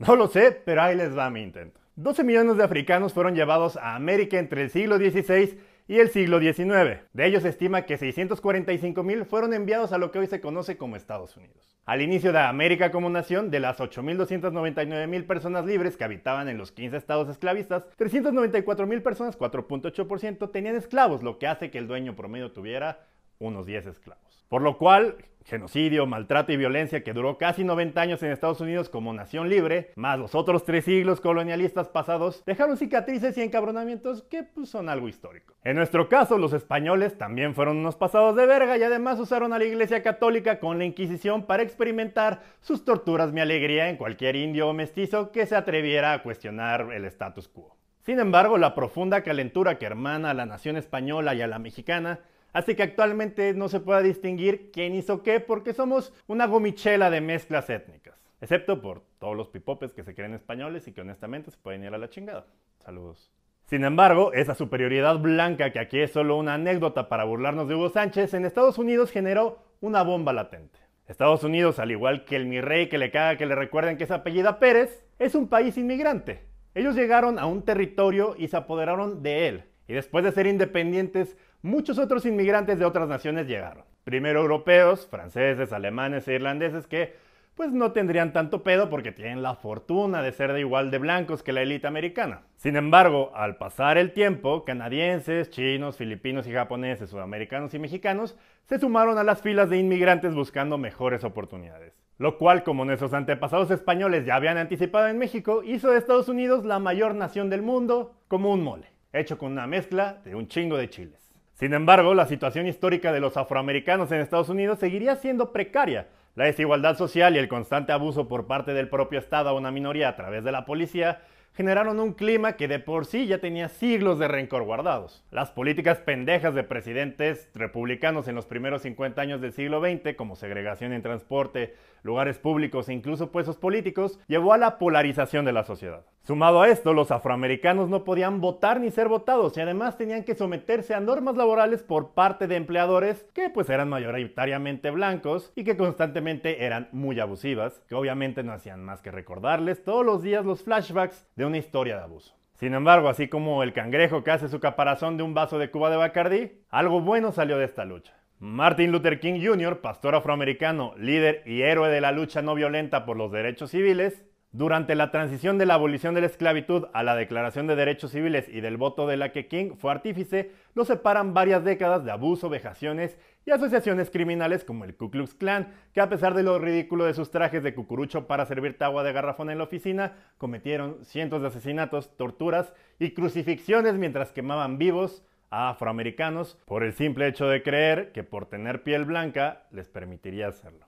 no 0.00 0.16
lo 0.16 0.28
sé, 0.28 0.50
pero 0.52 0.82
ahí 0.82 0.94
les 0.94 1.16
va 1.16 1.30
mi 1.30 1.42
intento. 1.42 1.80
12 1.96 2.24
millones 2.24 2.58
de 2.58 2.64
africanos 2.64 3.14
fueron 3.14 3.34
llevados 3.34 3.78
a 3.78 3.94
América 3.94 4.38
entre 4.38 4.62
el 4.64 4.70
siglo 4.70 4.98
XVI 4.98 5.58
y 5.88 5.98
el 5.98 6.10
siglo 6.10 6.38
XIX. 6.38 7.02
De 7.12 7.26
ellos 7.26 7.42
se 7.42 7.48
estima 7.48 7.82
que 7.86 7.96
645 7.96 9.02
mil 9.02 9.24
fueron 9.24 9.54
enviados 9.54 9.92
a 9.92 9.98
lo 9.98 10.10
que 10.10 10.18
hoy 10.18 10.26
se 10.26 10.40
conoce 10.40 10.76
como 10.76 10.96
Estados 10.96 11.36
Unidos. 11.36 11.80
Al 11.86 12.02
inicio 12.02 12.32
de 12.32 12.40
América 12.40 12.90
como 12.90 13.08
nación, 13.08 13.50
de 13.50 13.60
las 13.60 13.80
8.299 13.80 15.08
mil 15.08 15.24
personas 15.24 15.64
libres 15.64 15.96
que 15.96 16.04
habitaban 16.04 16.50
en 16.50 16.58
los 16.58 16.70
15 16.70 16.98
estados 16.98 17.30
esclavistas, 17.30 17.84
394 17.96 18.86
mil 18.86 19.02
personas, 19.02 19.38
4.8%, 19.38 20.50
tenían 20.52 20.76
esclavos, 20.76 21.22
lo 21.22 21.38
que 21.38 21.46
hace 21.46 21.70
que 21.70 21.78
el 21.78 21.88
dueño 21.88 22.14
promedio 22.14 22.52
tuviera 22.52 23.06
unos 23.38 23.66
10 23.66 23.86
esclavos. 23.86 24.44
Por 24.48 24.62
lo 24.62 24.78
cual, 24.78 25.16
genocidio, 25.44 26.06
maltrato 26.06 26.52
y 26.52 26.56
violencia 26.56 27.02
que 27.02 27.12
duró 27.12 27.38
casi 27.38 27.64
90 27.64 28.00
años 28.00 28.22
en 28.22 28.32
Estados 28.32 28.60
Unidos 28.60 28.88
como 28.88 29.12
nación 29.12 29.48
libre, 29.48 29.92
más 29.96 30.18
los 30.18 30.34
otros 30.34 30.64
tres 30.64 30.84
siglos 30.84 31.20
colonialistas 31.20 31.88
pasados, 31.88 32.42
dejaron 32.44 32.76
cicatrices 32.76 33.36
y 33.36 33.42
encabronamientos 33.42 34.22
que 34.22 34.42
pues, 34.42 34.68
son 34.68 34.88
algo 34.88 35.08
histórico. 35.08 35.54
En 35.64 35.76
nuestro 35.76 36.08
caso, 36.08 36.38
los 36.38 36.52
españoles 36.52 37.16
también 37.18 37.54
fueron 37.54 37.78
unos 37.78 37.96
pasados 37.96 38.36
de 38.36 38.46
verga 38.46 38.76
y 38.76 38.82
además 38.82 39.18
usaron 39.20 39.52
a 39.52 39.58
la 39.58 39.64
Iglesia 39.64 40.02
Católica 40.02 40.60
con 40.60 40.78
la 40.78 40.84
Inquisición 40.84 41.46
para 41.46 41.62
experimentar 41.62 42.42
sus 42.60 42.84
torturas 42.84 43.32
mi 43.32 43.40
alegría 43.40 43.88
en 43.88 43.96
cualquier 43.96 44.36
indio 44.36 44.68
o 44.68 44.72
mestizo 44.72 45.32
que 45.32 45.46
se 45.46 45.56
atreviera 45.56 46.12
a 46.12 46.22
cuestionar 46.22 46.92
el 46.92 47.04
status 47.06 47.48
quo. 47.48 47.76
Sin 48.00 48.20
embargo, 48.20 48.56
la 48.56 48.74
profunda 48.74 49.22
calentura 49.22 49.78
que 49.78 49.84
hermana 49.84 50.30
a 50.30 50.34
la 50.34 50.46
nación 50.46 50.76
española 50.78 51.34
y 51.34 51.42
a 51.42 51.46
la 51.46 51.58
mexicana 51.58 52.20
Así 52.58 52.74
que 52.74 52.82
actualmente 52.82 53.54
no 53.54 53.68
se 53.68 53.78
puede 53.78 54.02
distinguir 54.02 54.72
quién 54.72 54.96
hizo 54.96 55.22
qué 55.22 55.38
porque 55.38 55.72
somos 55.72 56.12
una 56.26 56.48
gomichela 56.48 57.08
de 57.08 57.20
mezclas 57.20 57.70
étnicas. 57.70 58.16
Excepto 58.40 58.82
por 58.82 59.04
todos 59.20 59.36
los 59.36 59.46
pipopes 59.46 59.92
que 59.92 60.02
se 60.02 60.12
creen 60.12 60.34
españoles 60.34 60.88
y 60.88 60.92
que 60.92 61.02
honestamente 61.02 61.52
se 61.52 61.56
pueden 61.56 61.84
ir 61.84 61.94
a 61.94 61.98
la 61.98 62.10
chingada. 62.10 62.46
Saludos. 62.80 63.30
Sin 63.66 63.84
embargo, 63.84 64.32
esa 64.32 64.56
superioridad 64.56 65.20
blanca 65.20 65.70
que 65.70 65.78
aquí 65.78 66.00
es 66.00 66.10
solo 66.10 66.36
una 66.36 66.54
anécdota 66.54 67.08
para 67.08 67.22
burlarnos 67.22 67.68
de 67.68 67.76
Hugo 67.76 67.90
Sánchez, 67.90 68.34
en 68.34 68.44
Estados 68.44 68.76
Unidos 68.76 69.12
generó 69.12 69.62
una 69.80 70.02
bomba 70.02 70.32
latente. 70.32 70.80
Estados 71.06 71.44
Unidos, 71.44 71.78
al 71.78 71.92
igual 71.92 72.24
que 72.24 72.34
el 72.34 72.46
mi 72.46 72.60
rey 72.60 72.88
que 72.88 72.98
le 72.98 73.12
caga 73.12 73.38
que 73.38 73.46
le 73.46 73.54
recuerden 73.54 73.96
que 73.96 74.02
es 74.02 74.10
apellida 74.10 74.58
Pérez, 74.58 75.06
es 75.20 75.36
un 75.36 75.46
país 75.46 75.78
inmigrante. 75.78 76.42
Ellos 76.74 76.96
llegaron 76.96 77.38
a 77.38 77.46
un 77.46 77.62
territorio 77.62 78.34
y 78.36 78.48
se 78.48 78.56
apoderaron 78.56 79.22
de 79.22 79.46
él. 79.46 79.64
Y 79.88 79.94
después 79.94 80.24
de 80.24 80.32
ser 80.32 80.46
independientes, 80.46 81.36
muchos 81.62 81.98
otros 81.98 82.26
inmigrantes 82.26 82.78
de 82.78 82.84
otras 82.84 83.08
naciones 83.08 83.48
llegaron. 83.48 83.84
Primero 84.04 84.40
europeos, 84.40 85.06
franceses, 85.06 85.72
alemanes 85.72 86.28
e 86.28 86.34
irlandeses 86.34 86.86
que 86.86 87.16
pues 87.58 87.72
no 87.72 87.90
tendrían 87.90 88.32
tanto 88.32 88.62
pedo 88.62 88.88
porque 88.88 89.10
tienen 89.10 89.42
la 89.42 89.56
fortuna 89.56 90.22
de 90.22 90.30
ser 90.30 90.52
de 90.52 90.60
igual 90.60 90.92
de 90.92 90.98
blancos 90.98 91.42
que 91.42 91.52
la 91.52 91.62
élite 91.62 91.88
americana. 91.88 92.42
Sin 92.54 92.76
embargo, 92.76 93.32
al 93.34 93.56
pasar 93.56 93.98
el 93.98 94.12
tiempo, 94.12 94.64
canadienses, 94.64 95.50
chinos, 95.50 95.96
filipinos 95.96 96.46
y 96.46 96.52
japoneses, 96.52 97.10
sudamericanos 97.10 97.74
y 97.74 97.80
mexicanos 97.80 98.36
se 98.66 98.78
sumaron 98.78 99.18
a 99.18 99.24
las 99.24 99.42
filas 99.42 99.70
de 99.70 99.78
inmigrantes 99.78 100.36
buscando 100.36 100.78
mejores 100.78 101.24
oportunidades. 101.24 101.94
Lo 102.18 102.38
cual, 102.38 102.62
como 102.62 102.84
nuestros 102.84 103.12
antepasados 103.12 103.72
españoles 103.72 104.24
ya 104.24 104.36
habían 104.36 104.56
anticipado 104.56 105.08
en 105.08 105.18
México, 105.18 105.64
hizo 105.64 105.90
de 105.90 105.98
Estados 105.98 106.28
Unidos 106.28 106.64
la 106.64 106.78
mayor 106.78 107.16
nación 107.16 107.50
del 107.50 107.62
mundo 107.62 108.14
como 108.28 108.52
un 108.52 108.62
mole, 108.62 108.86
hecho 109.12 109.38
con 109.38 109.52
una 109.52 109.66
mezcla 109.66 110.18
de 110.24 110.34
un 110.34 110.48
chingo 110.48 110.76
de 110.76 110.90
chiles. 110.90 111.32
Sin 111.54 111.74
embargo, 111.74 112.14
la 112.14 112.26
situación 112.26 112.66
histórica 112.66 113.12
de 113.12 113.20
los 113.20 113.36
afroamericanos 113.36 114.12
en 114.12 114.20
Estados 114.20 114.48
Unidos 114.48 114.78
seguiría 114.78 115.16
siendo 115.16 115.52
precaria. 115.52 116.06
La 116.36 116.44
desigualdad 116.44 116.96
social 116.96 117.34
y 117.34 117.38
el 117.38 117.48
constante 117.48 117.90
abuso 117.90 118.28
por 118.28 118.46
parte 118.46 118.72
del 118.74 118.88
propio 118.88 119.18
Estado 119.18 119.48
a 119.48 119.54
una 119.54 119.72
minoría 119.72 120.08
a 120.08 120.16
través 120.16 120.44
de 120.44 120.52
la 120.52 120.64
policía 120.64 121.20
generaron 121.54 121.98
un 121.98 122.12
clima 122.12 122.52
que 122.52 122.68
de 122.68 122.78
por 122.78 123.04
sí 123.04 123.26
ya 123.26 123.38
tenía 123.38 123.68
siglos 123.68 124.20
de 124.20 124.28
rencor 124.28 124.62
guardados. 124.62 125.24
Las 125.32 125.50
políticas 125.50 125.98
pendejas 125.98 126.54
de 126.54 126.62
presidentes 126.62 127.50
republicanos 127.52 128.28
en 128.28 128.36
los 128.36 128.46
primeros 128.46 128.82
50 128.82 129.20
años 129.20 129.40
del 129.40 129.52
siglo 129.52 129.80
XX, 129.80 130.14
como 130.14 130.36
segregación 130.36 130.92
en 130.92 131.02
transporte, 131.02 131.74
lugares 132.02 132.38
públicos 132.38 132.88
e 132.88 132.92
incluso 132.92 133.32
puestos 133.32 133.56
políticos, 133.56 134.18
llevó 134.26 134.52
a 134.52 134.58
la 134.58 134.78
polarización 134.78 135.44
de 135.44 135.52
la 135.52 135.64
sociedad. 135.64 136.04
Sumado 136.22 136.60
a 136.60 136.68
esto, 136.68 136.92
los 136.92 137.10
afroamericanos 137.10 137.88
no 137.88 138.04
podían 138.04 138.40
votar 138.40 138.80
ni 138.80 138.90
ser 138.90 139.08
votados 139.08 139.56
y 139.56 139.60
además 139.60 139.96
tenían 139.96 140.24
que 140.24 140.34
someterse 140.34 140.94
a 140.94 141.00
normas 141.00 141.36
laborales 141.36 141.82
por 141.82 142.12
parte 142.12 142.46
de 142.46 142.56
empleadores 142.56 143.24
que 143.32 143.48
pues 143.48 143.70
eran 143.70 143.88
mayoritariamente 143.88 144.90
blancos 144.90 145.52
y 145.56 145.64
que 145.64 145.78
constantemente 145.78 146.66
eran 146.66 146.88
muy 146.92 147.18
abusivas, 147.18 147.82
que 147.88 147.94
obviamente 147.94 148.42
no 148.42 148.52
hacían 148.52 148.84
más 148.84 149.00
que 149.00 149.10
recordarles 149.10 149.82
todos 149.82 150.04
los 150.04 150.22
días 150.22 150.44
los 150.44 150.62
flashbacks 150.62 151.26
de 151.34 151.46
una 151.46 151.56
historia 151.56 151.96
de 151.96 152.02
abuso. 152.02 152.34
Sin 152.58 152.74
embargo, 152.74 153.08
así 153.08 153.28
como 153.28 153.62
el 153.62 153.72
cangrejo 153.72 154.24
que 154.24 154.32
hace 154.32 154.48
su 154.48 154.58
caparazón 154.58 155.16
de 155.16 155.22
un 155.22 155.32
vaso 155.32 155.58
de 155.58 155.70
Cuba 155.70 155.90
de 155.90 155.96
Bacardí, 155.96 156.60
algo 156.70 157.00
bueno 157.00 157.30
salió 157.30 157.56
de 157.56 157.64
esta 157.64 157.84
lucha. 157.84 158.17
Martin 158.40 158.92
Luther 158.92 159.18
King 159.18 159.40
Jr., 159.42 159.80
pastor 159.80 160.14
afroamericano, 160.14 160.94
líder 160.96 161.42
y 161.44 161.62
héroe 161.62 161.88
de 161.88 162.00
la 162.00 162.12
lucha 162.12 162.40
no 162.40 162.54
violenta 162.54 163.04
por 163.04 163.16
los 163.16 163.32
derechos 163.32 163.72
civiles, 163.72 164.24
durante 164.52 164.94
la 164.94 165.10
transición 165.10 165.58
de 165.58 165.66
la 165.66 165.74
abolición 165.74 166.14
de 166.14 166.20
la 166.20 166.28
esclavitud 166.28 166.86
a 166.94 167.02
la 167.02 167.16
Declaración 167.16 167.66
de 167.66 167.74
Derechos 167.74 168.12
Civiles 168.12 168.48
y 168.48 168.60
del 168.60 168.76
voto 168.76 169.08
de 169.08 169.16
la 169.16 169.32
que 169.32 169.48
King 169.48 169.72
fue 169.76 169.90
artífice, 169.90 170.52
lo 170.74 170.84
separan 170.84 171.34
varias 171.34 171.64
décadas 171.64 172.04
de 172.04 172.12
abuso, 172.12 172.48
vejaciones 172.48 173.18
y 173.44 173.50
asociaciones 173.50 174.08
criminales 174.08 174.62
como 174.62 174.84
el 174.84 174.94
Ku 174.94 175.10
Klux 175.10 175.34
Klan, 175.34 175.74
que 175.92 176.00
a 176.00 176.08
pesar 176.08 176.34
de 176.34 176.44
lo 176.44 176.60
ridículo 176.60 177.06
de 177.06 177.14
sus 177.14 177.32
trajes 177.32 177.64
de 177.64 177.74
cucurucho 177.74 178.28
para 178.28 178.46
servirte 178.46 178.84
agua 178.84 179.02
de 179.02 179.12
garrafón 179.12 179.50
en 179.50 179.58
la 179.58 179.64
oficina, 179.64 180.14
cometieron 180.38 181.04
cientos 181.04 181.42
de 181.42 181.48
asesinatos, 181.48 182.16
torturas 182.16 182.72
y 183.00 183.10
crucifixiones 183.10 183.94
mientras 183.94 184.30
quemaban 184.30 184.78
vivos 184.78 185.24
a 185.50 185.70
afroamericanos 185.70 186.58
por 186.64 186.82
el 186.82 186.92
simple 186.92 187.26
hecho 187.28 187.46
de 187.48 187.62
creer 187.62 188.12
que 188.12 188.24
por 188.24 188.46
tener 188.46 188.82
piel 188.82 189.04
blanca 189.04 189.66
les 189.70 189.88
permitiría 189.88 190.48
hacerlo. 190.48 190.86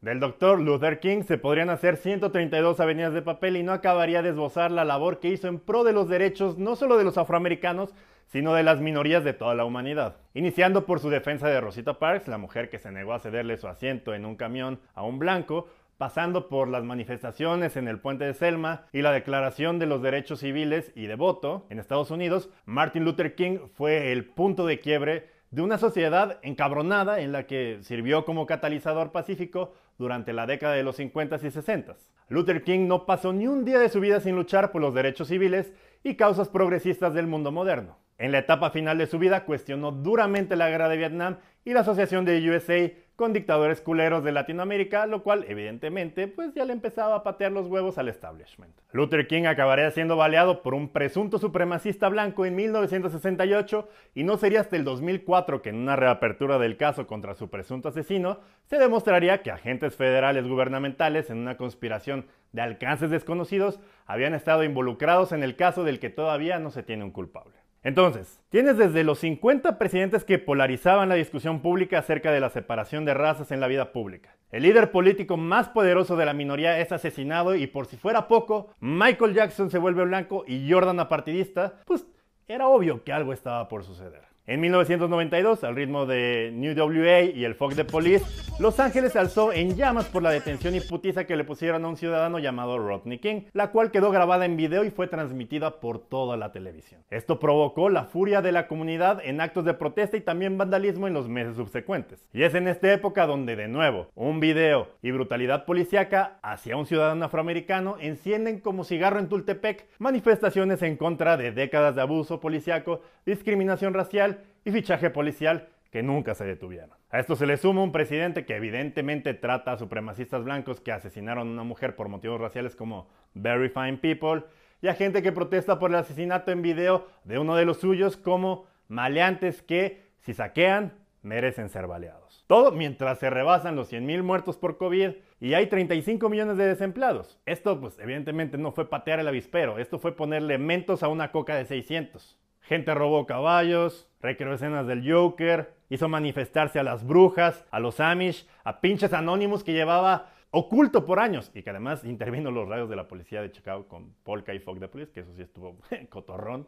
Del 0.00 0.20
doctor 0.20 0.60
Luther 0.60 1.00
King 1.00 1.22
se 1.22 1.38
podrían 1.38 1.70
hacer 1.70 1.96
132 1.96 2.78
avenidas 2.78 3.14
de 3.14 3.22
papel 3.22 3.56
y 3.56 3.62
no 3.62 3.72
acabaría 3.72 4.20
de 4.20 4.28
esbozar 4.28 4.70
la 4.70 4.84
labor 4.84 5.18
que 5.18 5.28
hizo 5.28 5.48
en 5.48 5.58
pro 5.58 5.82
de 5.82 5.94
los 5.94 6.10
derechos 6.10 6.58
no 6.58 6.76
solo 6.76 6.98
de 6.98 7.04
los 7.04 7.16
afroamericanos, 7.16 7.94
sino 8.26 8.52
de 8.52 8.64
las 8.64 8.80
minorías 8.80 9.24
de 9.24 9.32
toda 9.32 9.54
la 9.54 9.64
humanidad. 9.64 10.16
Iniciando 10.34 10.84
por 10.84 11.00
su 11.00 11.08
defensa 11.08 11.48
de 11.48 11.60
Rosita 11.60 11.98
Parks, 11.98 12.28
la 12.28 12.36
mujer 12.36 12.68
que 12.68 12.78
se 12.78 12.92
negó 12.92 13.14
a 13.14 13.18
cederle 13.18 13.56
su 13.56 13.66
asiento 13.66 14.12
en 14.12 14.26
un 14.26 14.36
camión 14.36 14.80
a 14.94 15.04
un 15.04 15.18
blanco, 15.18 15.68
pasando 15.98 16.48
por 16.48 16.68
las 16.68 16.84
manifestaciones 16.84 17.76
en 17.76 17.88
el 17.88 18.00
puente 18.00 18.24
de 18.24 18.34
Selma 18.34 18.86
y 18.92 19.02
la 19.02 19.12
Declaración 19.12 19.78
de 19.78 19.86
los 19.86 20.02
Derechos 20.02 20.40
Civiles 20.40 20.92
y 20.94 21.06
de 21.06 21.14
Voto 21.14 21.66
en 21.70 21.78
Estados 21.78 22.10
Unidos, 22.10 22.50
Martin 22.64 23.04
Luther 23.04 23.34
King 23.34 23.58
fue 23.74 24.12
el 24.12 24.24
punto 24.24 24.66
de 24.66 24.80
quiebre 24.80 25.30
de 25.50 25.62
una 25.62 25.78
sociedad 25.78 26.40
encabronada 26.42 27.20
en 27.20 27.30
la 27.30 27.46
que 27.46 27.78
sirvió 27.82 28.24
como 28.24 28.46
catalizador 28.46 29.12
pacífico 29.12 29.72
durante 29.98 30.32
la 30.32 30.46
década 30.46 30.74
de 30.74 30.82
los 30.82 30.96
50 30.96 31.36
y 31.36 31.50
60. 31.50 31.96
Luther 32.28 32.64
King 32.64 32.88
no 32.88 33.06
pasó 33.06 33.32
ni 33.32 33.46
un 33.46 33.64
día 33.64 33.78
de 33.78 33.88
su 33.88 34.00
vida 34.00 34.18
sin 34.18 34.34
luchar 34.34 34.72
por 34.72 34.82
los 34.82 34.94
derechos 34.94 35.28
civiles 35.28 35.72
y 36.02 36.16
causas 36.16 36.48
progresistas 36.48 37.14
del 37.14 37.28
mundo 37.28 37.52
moderno. 37.52 37.98
En 38.18 38.32
la 38.32 38.38
etapa 38.38 38.70
final 38.70 38.98
de 38.98 39.06
su 39.06 39.18
vida 39.18 39.44
cuestionó 39.44 39.92
duramente 39.92 40.56
la 40.56 40.68
guerra 40.68 40.88
de 40.88 40.96
Vietnam 40.96 41.38
y 41.64 41.72
la 41.72 41.80
asociación 41.80 42.24
de 42.24 42.50
USA 42.50 42.90
con 43.16 43.32
dictadores 43.32 43.80
culeros 43.80 44.24
de 44.24 44.32
Latinoamérica, 44.32 45.06
lo 45.06 45.22
cual 45.22 45.44
evidentemente 45.48 46.26
pues 46.26 46.52
ya 46.54 46.64
le 46.64 46.72
empezaba 46.72 47.14
a 47.14 47.22
patear 47.22 47.52
los 47.52 47.68
huevos 47.68 47.96
al 47.98 48.08
establishment. 48.08 48.74
Luther 48.92 49.26
King 49.28 49.44
acabaría 49.44 49.90
siendo 49.92 50.16
baleado 50.16 50.62
por 50.62 50.74
un 50.74 50.88
presunto 50.88 51.38
supremacista 51.38 52.08
blanco 52.08 52.44
en 52.44 52.56
1968 52.56 53.88
y 54.14 54.24
no 54.24 54.36
sería 54.36 54.60
hasta 54.60 54.76
el 54.76 54.84
2004 54.84 55.62
que 55.62 55.68
en 55.68 55.76
una 55.76 55.96
reapertura 55.96 56.58
del 56.58 56.76
caso 56.76 57.06
contra 57.06 57.34
su 57.34 57.48
presunto 57.50 57.88
asesino 57.88 58.40
se 58.64 58.78
demostraría 58.78 59.42
que 59.42 59.52
agentes 59.52 59.94
federales 59.94 60.46
gubernamentales 60.46 61.30
en 61.30 61.38
una 61.38 61.56
conspiración 61.56 62.26
de 62.52 62.62
alcances 62.62 63.10
desconocidos 63.10 63.80
habían 64.06 64.34
estado 64.34 64.64
involucrados 64.64 65.32
en 65.32 65.42
el 65.42 65.56
caso 65.56 65.84
del 65.84 66.00
que 66.00 66.10
todavía 66.10 66.58
no 66.58 66.70
se 66.70 66.82
tiene 66.82 67.04
un 67.04 67.10
culpable. 67.10 67.63
Entonces, 67.84 68.40
tienes 68.48 68.78
desde 68.78 69.04
los 69.04 69.18
50 69.18 69.78
presidentes 69.78 70.24
que 70.24 70.38
polarizaban 70.38 71.10
la 71.10 71.16
discusión 71.16 71.60
pública 71.60 71.98
acerca 71.98 72.32
de 72.32 72.40
la 72.40 72.48
separación 72.48 73.04
de 73.04 73.12
razas 73.12 73.52
en 73.52 73.60
la 73.60 73.66
vida 73.66 73.92
pública. 73.92 74.34
El 74.50 74.62
líder 74.62 74.90
político 74.90 75.36
más 75.36 75.68
poderoso 75.68 76.16
de 76.16 76.24
la 76.24 76.32
minoría 76.32 76.80
es 76.80 76.92
asesinado 76.92 77.54
y 77.54 77.66
por 77.66 77.84
si 77.84 77.98
fuera 77.98 78.26
poco, 78.26 78.70
Michael 78.80 79.34
Jackson 79.34 79.70
se 79.70 79.78
vuelve 79.78 80.04
blanco 80.04 80.44
y 80.46 80.70
Jordan 80.70 80.98
apartidista, 80.98 81.80
pues 81.84 82.06
era 82.48 82.68
obvio 82.68 83.04
que 83.04 83.12
algo 83.12 83.34
estaba 83.34 83.68
por 83.68 83.84
suceder. 83.84 84.33
En 84.46 84.60
1992, 84.60 85.64
al 85.64 85.74
ritmo 85.74 86.04
de 86.04 86.50
New 86.52 86.74
WA 86.76 87.22
y 87.22 87.46
el 87.46 87.54
Fox 87.54 87.76
de 87.76 87.86
Police, 87.86 88.26
Los 88.58 88.78
Ángeles 88.78 89.12
se 89.12 89.18
alzó 89.18 89.54
en 89.54 89.74
llamas 89.74 90.04
por 90.04 90.22
la 90.22 90.30
detención 90.30 90.74
y 90.74 90.80
putiza 90.80 91.24
que 91.24 91.34
le 91.34 91.44
pusieron 91.44 91.82
a 91.82 91.88
un 91.88 91.96
ciudadano 91.96 92.38
llamado 92.38 92.78
Rodney 92.78 93.20
King, 93.20 93.44
la 93.54 93.70
cual 93.70 93.90
quedó 93.90 94.10
grabada 94.10 94.44
en 94.44 94.58
video 94.58 94.84
y 94.84 94.90
fue 94.90 95.06
transmitida 95.06 95.80
por 95.80 95.98
toda 95.98 96.36
la 96.36 96.52
televisión. 96.52 97.00
Esto 97.08 97.40
provocó 97.40 97.88
la 97.88 98.04
furia 98.04 98.42
de 98.42 98.52
la 98.52 98.68
comunidad 98.68 99.22
en 99.24 99.40
actos 99.40 99.64
de 99.64 99.72
protesta 99.72 100.18
y 100.18 100.20
también 100.20 100.58
vandalismo 100.58 101.08
en 101.08 101.14
los 101.14 101.26
meses 101.26 101.56
subsecuentes. 101.56 102.28
Y 102.34 102.42
es 102.42 102.54
en 102.54 102.68
esta 102.68 102.92
época 102.92 103.26
donde 103.26 103.56
de 103.56 103.68
nuevo, 103.68 104.08
un 104.14 104.40
video 104.40 104.88
y 105.00 105.10
brutalidad 105.10 105.64
policíaca 105.64 106.38
hacia 106.42 106.76
un 106.76 106.84
ciudadano 106.84 107.24
afroamericano 107.24 107.96
encienden 107.98 108.60
como 108.60 108.84
cigarro 108.84 109.20
en 109.20 109.30
Tultepec 109.30 109.86
manifestaciones 109.98 110.82
en 110.82 110.98
contra 110.98 111.38
de 111.38 111.50
décadas 111.50 111.94
de 111.94 112.02
abuso 112.02 112.40
policíaco, 112.40 113.00
discriminación 113.24 113.94
racial 113.94 114.33
y 114.64 114.72
fichaje 114.72 115.10
policial 115.10 115.68
que 115.90 116.02
nunca 116.02 116.34
se 116.34 116.44
detuvieron. 116.44 116.90
A 117.10 117.20
esto 117.20 117.36
se 117.36 117.46
le 117.46 117.56
suma 117.56 117.82
un 117.82 117.92
presidente 117.92 118.44
que 118.44 118.56
evidentemente 118.56 119.34
trata 119.34 119.72
a 119.72 119.78
supremacistas 119.78 120.42
blancos 120.42 120.80
que 120.80 120.90
asesinaron 120.90 121.46
a 121.46 121.52
una 121.52 121.62
mujer 121.62 121.94
por 121.94 122.08
motivos 122.08 122.40
raciales 122.40 122.74
como 122.74 123.08
very 123.34 123.68
fine 123.68 123.98
people 123.98 124.42
y 124.82 124.88
a 124.88 124.94
gente 124.94 125.22
que 125.22 125.30
protesta 125.30 125.78
por 125.78 125.90
el 125.90 125.96
asesinato 125.96 126.50
en 126.50 126.62
video 126.62 127.06
de 127.22 127.38
uno 127.38 127.54
de 127.54 127.64
los 127.64 127.78
suyos 127.78 128.16
como 128.16 128.66
maleantes 128.88 129.62
que, 129.62 130.02
si 130.18 130.34
saquean, 130.34 130.92
merecen 131.22 131.68
ser 131.68 131.86
baleados. 131.86 132.44
Todo 132.46 132.72
mientras 132.72 133.18
se 133.18 133.30
rebasan 133.30 133.76
los 133.76 133.92
100.000 133.92 134.22
muertos 134.22 134.56
por 134.58 134.76
COVID 134.76 135.12
y 135.40 135.54
hay 135.54 135.68
35 135.68 136.28
millones 136.28 136.56
de 136.58 136.66
desempleados. 136.66 137.40
Esto, 137.46 137.80
pues, 137.80 137.98
evidentemente 137.98 138.58
no 138.58 138.72
fue 138.72 138.90
patear 138.90 139.20
el 139.20 139.28
avispero, 139.28 139.78
esto 139.78 139.98
fue 139.98 140.16
ponerle 140.16 140.58
mentos 140.58 141.02
a 141.02 141.08
una 141.08 141.32
coca 141.32 141.56
de 141.56 141.64
600. 141.64 142.38
Gente 142.64 142.94
robó 142.94 143.26
caballos, 143.26 144.08
recreó 144.22 144.54
escenas 144.54 144.86
del 144.86 145.10
Joker, 145.10 145.74
hizo 145.90 146.08
manifestarse 146.08 146.78
a 146.78 146.82
las 146.82 147.06
brujas, 147.06 147.62
a 147.70 147.78
los 147.78 148.00
Amish, 148.00 148.48
a 148.64 148.80
pinches 148.80 149.12
anónimos 149.12 149.62
que 149.62 149.74
llevaba 149.74 150.30
oculto 150.50 151.04
por 151.04 151.20
años 151.20 151.50
y 151.52 151.62
que 151.62 151.70
además 151.70 152.04
intervino 152.04 152.50
los 152.50 152.66
radios 152.66 152.88
de 152.88 152.96
la 152.96 153.06
policía 153.06 153.42
de 153.42 153.50
Chicago 153.50 153.86
con 153.86 154.14
Polka 154.22 154.54
y 154.54 154.60
Fog 154.60 154.78
de 154.78 154.88
Police, 154.88 155.12
que 155.12 155.20
eso 155.20 155.34
sí 155.36 155.42
estuvo 155.42 155.76
cotorrón. 156.08 156.66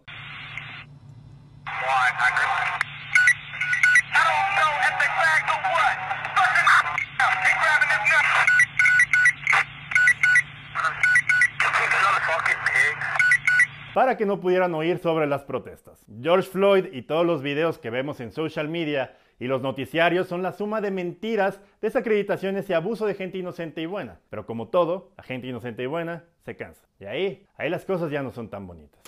Para 13.97 14.19
que 14.19 14.27
no 14.27 14.41
pudieran 14.41 14.75
oír 14.75 14.99
sobre 14.99 15.27
las 15.27 15.45
protestas. 15.45 16.05
George 16.21 16.51
Floyd 16.51 16.93
y 16.93 17.01
todos 17.01 17.25
los 17.25 17.41
videos 17.41 17.79
que 17.79 17.89
vemos 17.89 18.21
en 18.21 18.31
social 18.31 18.69
media 18.69 19.17
y 19.39 19.47
los 19.47 19.63
noticiarios 19.63 20.29
son 20.29 20.43
la 20.43 20.53
suma 20.53 20.83
de 20.83 20.91
mentiras, 20.91 21.63
desacreditaciones 21.81 22.69
y 22.69 22.75
abuso 22.75 23.07
de 23.07 23.15
gente 23.15 23.39
inocente 23.39 23.81
y 23.81 23.87
buena. 23.87 24.21
Pero 24.29 24.45
como 24.45 24.69
todo, 24.69 25.13
la 25.17 25.23
gente 25.23 25.47
inocente 25.47 25.83
y 25.83 25.87
buena 25.87 26.25
se 26.45 26.57
cansa. 26.57 26.87
Y 27.01 27.07
ahí, 27.07 27.47
ahí 27.57 27.71
las 27.71 27.87
cosas 27.87 28.11
ya 28.11 28.23
no 28.23 28.33
son 28.33 28.51
tan 28.51 28.67
bonitas. 28.67 29.01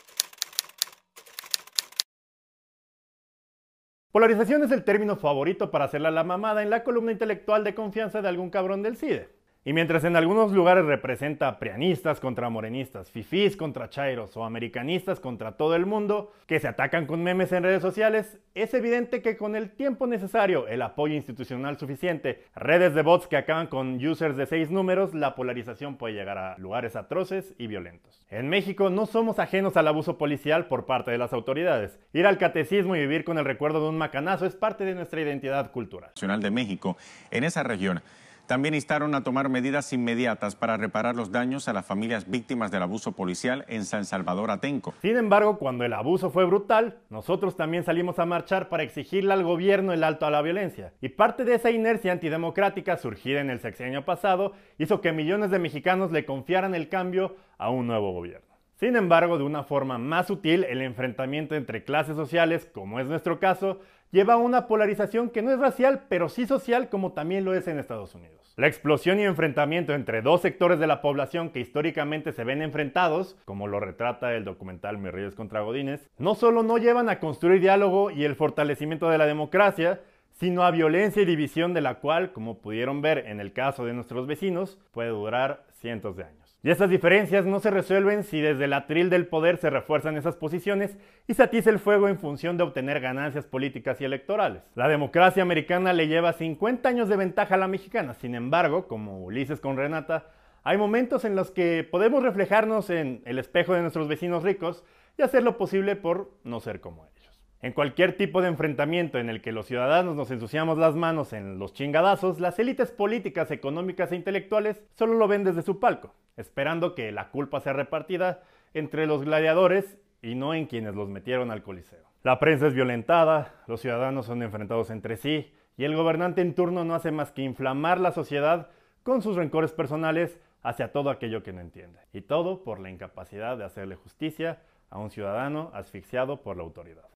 Polarización 4.10 4.64
es 4.64 4.70
el 4.70 4.84
término 4.84 5.16
favorito 5.16 5.70
para 5.70 5.84
hacerla 5.84 6.10
la 6.10 6.24
mamada 6.24 6.62
en 6.62 6.70
la 6.70 6.82
columna 6.82 7.12
intelectual 7.12 7.62
de 7.62 7.74
confianza 7.74 8.22
de 8.22 8.28
algún 8.28 8.48
cabrón 8.48 8.82
del 8.82 8.96
CIDE. 8.96 9.37
Y 9.68 9.74
mientras 9.74 10.02
en 10.04 10.16
algunos 10.16 10.52
lugares 10.52 10.86
representa 10.86 11.58
prianistas 11.58 12.20
contra 12.20 12.48
morenistas, 12.48 13.10
fifís 13.10 13.54
contra 13.54 13.90
chairos 13.90 14.34
o 14.34 14.46
americanistas 14.46 15.20
contra 15.20 15.58
todo 15.58 15.76
el 15.76 15.84
mundo 15.84 16.32
que 16.46 16.58
se 16.58 16.68
atacan 16.68 17.04
con 17.04 17.22
memes 17.22 17.52
en 17.52 17.64
redes 17.64 17.82
sociales, 17.82 18.38
es 18.54 18.72
evidente 18.72 19.20
que 19.20 19.36
con 19.36 19.54
el 19.54 19.68
tiempo 19.68 20.06
necesario, 20.06 20.66
el 20.68 20.80
apoyo 20.80 21.14
institucional 21.14 21.78
suficiente, 21.78 22.46
redes 22.56 22.94
de 22.94 23.02
bots 23.02 23.26
que 23.26 23.36
acaban 23.36 23.66
con 23.66 24.02
users 24.02 24.38
de 24.38 24.46
seis 24.46 24.70
números, 24.70 25.12
la 25.12 25.34
polarización 25.34 25.96
puede 25.96 26.14
llegar 26.14 26.38
a 26.38 26.56
lugares 26.56 26.96
atroces 26.96 27.52
y 27.58 27.66
violentos. 27.66 28.24
En 28.30 28.48
México 28.48 28.88
no 28.88 29.04
somos 29.04 29.38
ajenos 29.38 29.76
al 29.76 29.88
abuso 29.88 30.16
policial 30.16 30.64
por 30.68 30.86
parte 30.86 31.10
de 31.10 31.18
las 31.18 31.34
autoridades. 31.34 31.98
Ir 32.14 32.26
al 32.26 32.38
catecismo 32.38 32.96
y 32.96 33.00
vivir 33.00 33.22
con 33.22 33.36
el 33.36 33.44
recuerdo 33.44 33.82
de 33.82 33.90
un 33.90 33.98
macanazo 33.98 34.46
es 34.46 34.56
parte 34.56 34.86
de 34.86 34.94
nuestra 34.94 35.20
identidad 35.20 35.72
cultural. 35.72 36.12
Nacional 36.14 36.40
de 36.40 36.50
México 36.50 36.96
en 37.30 37.44
esa 37.44 37.62
región. 37.62 38.00
También 38.48 38.74
instaron 38.74 39.14
a 39.14 39.22
tomar 39.22 39.50
medidas 39.50 39.92
inmediatas 39.92 40.56
para 40.56 40.78
reparar 40.78 41.14
los 41.14 41.30
daños 41.30 41.68
a 41.68 41.74
las 41.74 41.84
familias 41.84 42.30
víctimas 42.30 42.70
del 42.70 42.82
abuso 42.82 43.12
policial 43.12 43.66
en 43.68 43.84
San 43.84 44.06
Salvador 44.06 44.50
Atenco. 44.50 44.94
Sin 45.02 45.18
embargo, 45.18 45.58
cuando 45.58 45.84
el 45.84 45.92
abuso 45.92 46.30
fue 46.30 46.46
brutal, 46.46 46.96
nosotros 47.10 47.58
también 47.58 47.84
salimos 47.84 48.18
a 48.18 48.24
marchar 48.24 48.70
para 48.70 48.84
exigirle 48.84 49.34
al 49.34 49.44
gobierno 49.44 49.92
el 49.92 50.02
alto 50.02 50.24
a 50.24 50.30
la 50.30 50.40
violencia. 50.40 50.94
Y 51.02 51.10
parte 51.10 51.44
de 51.44 51.56
esa 51.56 51.70
inercia 51.70 52.10
antidemocrática 52.10 52.96
surgida 52.96 53.42
en 53.42 53.50
el 53.50 53.60
sexenio 53.60 54.06
pasado 54.06 54.54
hizo 54.78 55.02
que 55.02 55.12
millones 55.12 55.50
de 55.50 55.58
mexicanos 55.58 56.10
le 56.10 56.24
confiaran 56.24 56.74
el 56.74 56.88
cambio 56.88 57.36
a 57.58 57.68
un 57.68 57.86
nuevo 57.86 58.14
gobierno. 58.14 58.48
Sin 58.76 58.94
embargo, 58.96 59.36
de 59.36 59.44
una 59.44 59.64
forma 59.64 59.98
más 59.98 60.28
sutil, 60.28 60.64
el 60.64 60.82
enfrentamiento 60.82 61.54
entre 61.54 61.84
clases 61.84 62.16
sociales, 62.16 62.64
como 62.72 62.98
es 62.98 63.08
nuestro 63.08 63.40
caso, 63.40 63.80
lleva 64.10 64.34
a 64.34 64.38
una 64.38 64.66
polarización 64.66 65.30
que 65.30 65.42
no 65.42 65.50
es 65.50 65.58
racial, 65.58 66.04
pero 66.08 66.28
sí 66.28 66.46
social 66.46 66.88
como 66.88 67.12
también 67.12 67.44
lo 67.44 67.54
es 67.54 67.68
en 67.68 67.78
Estados 67.78 68.14
Unidos. 68.14 68.54
La 68.56 68.66
explosión 68.66 69.20
y 69.20 69.24
enfrentamiento 69.24 69.94
entre 69.94 70.20
dos 70.20 70.40
sectores 70.40 70.80
de 70.80 70.88
la 70.88 71.00
población 71.00 71.50
que 71.50 71.60
históricamente 71.60 72.32
se 72.32 72.42
ven 72.42 72.60
enfrentados, 72.60 73.36
como 73.44 73.68
lo 73.68 73.78
retrata 73.78 74.34
el 74.34 74.44
documental 74.44 74.98
Mis 74.98 75.34
contra 75.36 75.60
Godines, 75.60 76.10
no 76.18 76.34
solo 76.34 76.62
no 76.64 76.78
llevan 76.78 77.08
a 77.08 77.20
construir 77.20 77.60
diálogo 77.60 78.10
y 78.10 78.24
el 78.24 78.34
fortalecimiento 78.34 79.10
de 79.10 79.18
la 79.18 79.26
democracia, 79.26 80.00
sino 80.32 80.62
a 80.64 80.70
violencia 80.70 81.22
y 81.22 81.24
división 81.24 81.74
de 81.74 81.80
la 81.80 81.96
cual, 81.96 82.32
como 82.32 82.58
pudieron 82.58 83.00
ver 83.00 83.26
en 83.26 83.40
el 83.40 83.52
caso 83.52 83.84
de 83.84 83.92
nuestros 83.92 84.26
vecinos, 84.26 84.78
puede 84.92 85.10
durar 85.10 85.64
cientos 85.80 86.16
de 86.16 86.24
años. 86.24 86.47
Y 86.68 86.70
estas 86.70 86.90
diferencias 86.90 87.46
no 87.46 87.60
se 87.60 87.70
resuelven 87.70 88.24
si 88.24 88.42
desde 88.42 88.66
el 88.66 88.74
atril 88.74 89.08
del 89.08 89.26
poder 89.26 89.56
se 89.56 89.70
refuerzan 89.70 90.18
esas 90.18 90.36
posiciones 90.36 90.98
y 91.26 91.32
se 91.32 91.42
atiza 91.42 91.70
el 91.70 91.78
fuego 91.78 92.08
en 92.08 92.18
función 92.18 92.58
de 92.58 92.64
obtener 92.64 93.00
ganancias 93.00 93.46
políticas 93.46 94.02
y 94.02 94.04
electorales. 94.04 94.62
La 94.74 94.86
democracia 94.86 95.42
americana 95.42 95.94
le 95.94 96.08
lleva 96.08 96.34
50 96.34 96.86
años 96.86 97.08
de 97.08 97.16
ventaja 97.16 97.54
a 97.54 97.56
la 97.56 97.68
mexicana, 97.68 98.12
sin 98.12 98.34
embargo, 98.34 98.86
como 98.86 99.24
Ulises 99.24 99.60
con 99.60 99.78
Renata, 99.78 100.26
hay 100.62 100.76
momentos 100.76 101.24
en 101.24 101.36
los 101.36 101.50
que 101.50 101.88
podemos 101.90 102.22
reflejarnos 102.22 102.90
en 102.90 103.22
el 103.24 103.38
espejo 103.38 103.72
de 103.72 103.80
nuestros 103.80 104.06
vecinos 104.06 104.42
ricos 104.42 104.84
y 105.16 105.22
hacer 105.22 105.44
lo 105.44 105.56
posible 105.56 105.96
por 105.96 106.32
no 106.44 106.60
ser 106.60 106.82
como 106.82 107.06
ellos. 107.06 107.17
En 107.60 107.72
cualquier 107.72 108.16
tipo 108.16 108.40
de 108.40 108.48
enfrentamiento 108.48 109.18
en 109.18 109.28
el 109.28 109.42
que 109.42 109.50
los 109.50 109.66
ciudadanos 109.66 110.14
nos 110.14 110.30
ensuciamos 110.30 110.78
las 110.78 110.94
manos 110.94 111.32
en 111.32 111.58
los 111.58 111.72
chingadazos, 111.72 112.38
las 112.38 112.56
élites 112.60 112.92
políticas, 112.92 113.50
económicas 113.50 114.12
e 114.12 114.16
intelectuales 114.16 114.80
solo 114.94 115.14
lo 115.14 115.26
ven 115.26 115.42
desde 115.42 115.62
su 115.62 115.80
palco, 115.80 116.14
esperando 116.36 116.94
que 116.94 117.10
la 117.10 117.30
culpa 117.30 117.58
sea 117.58 117.72
repartida 117.72 118.42
entre 118.74 119.06
los 119.08 119.24
gladiadores 119.24 119.98
y 120.22 120.36
no 120.36 120.54
en 120.54 120.66
quienes 120.66 120.94
los 120.94 121.08
metieron 121.08 121.50
al 121.50 121.64
coliseo. 121.64 122.06
La 122.22 122.38
prensa 122.38 122.68
es 122.68 122.74
violentada, 122.74 123.54
los 123.66 123.80
ciudadanos 123.80 124.26
son 124.26 124.42
enfrentados 124.44 124.90
entre 124.90 125.16
sí 125.16 125.52
y 125.76 125.84
el 125.84 125.96
gobernante 125.96 126.42
en 126.42 126.54
turno 126.54 126.84
no 126.84 126.94
hace 126.94 127.10
más 127.10 127.32
que 127.32 127.42
inflamar 127.42 127.98
la 127.98 128.12
sociedad 128.12 128.70
con 129.02 129.20
sus 129.20 129.34
rencores 129.34 129.72
personales 129.72 130.38
hacia 130.62 130.92
todo 130.92 131.10
aquello 131.10 131.42
que 131.42 131.52
no 131.52 131.60
entiende. 131.60 132.00
Y 132.12 132.20
todo 132.20 132.62
por 132.62 132.78
la 132.78 132.90
incapacidad 132.90 133.56
de 133.56 133.64
hacerle 133.64 133.96
justicia 133.96 134.62
a 134.90 134.98
un 134.98 135.10
ciudadano 135.10 135.70
asfixiado 135.74 136.42
por 136.42 136.56
la 136.56 136.62
autoridad. 136.62 137.08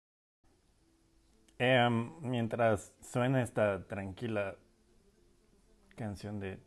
Em, 1.58 2.12
mientras 2.20 2.94
suena 3.00 3.42
esta 3.42 3.86
tranquila 3.86 4.56
canción 5.96 6.40
de 6.40 6.58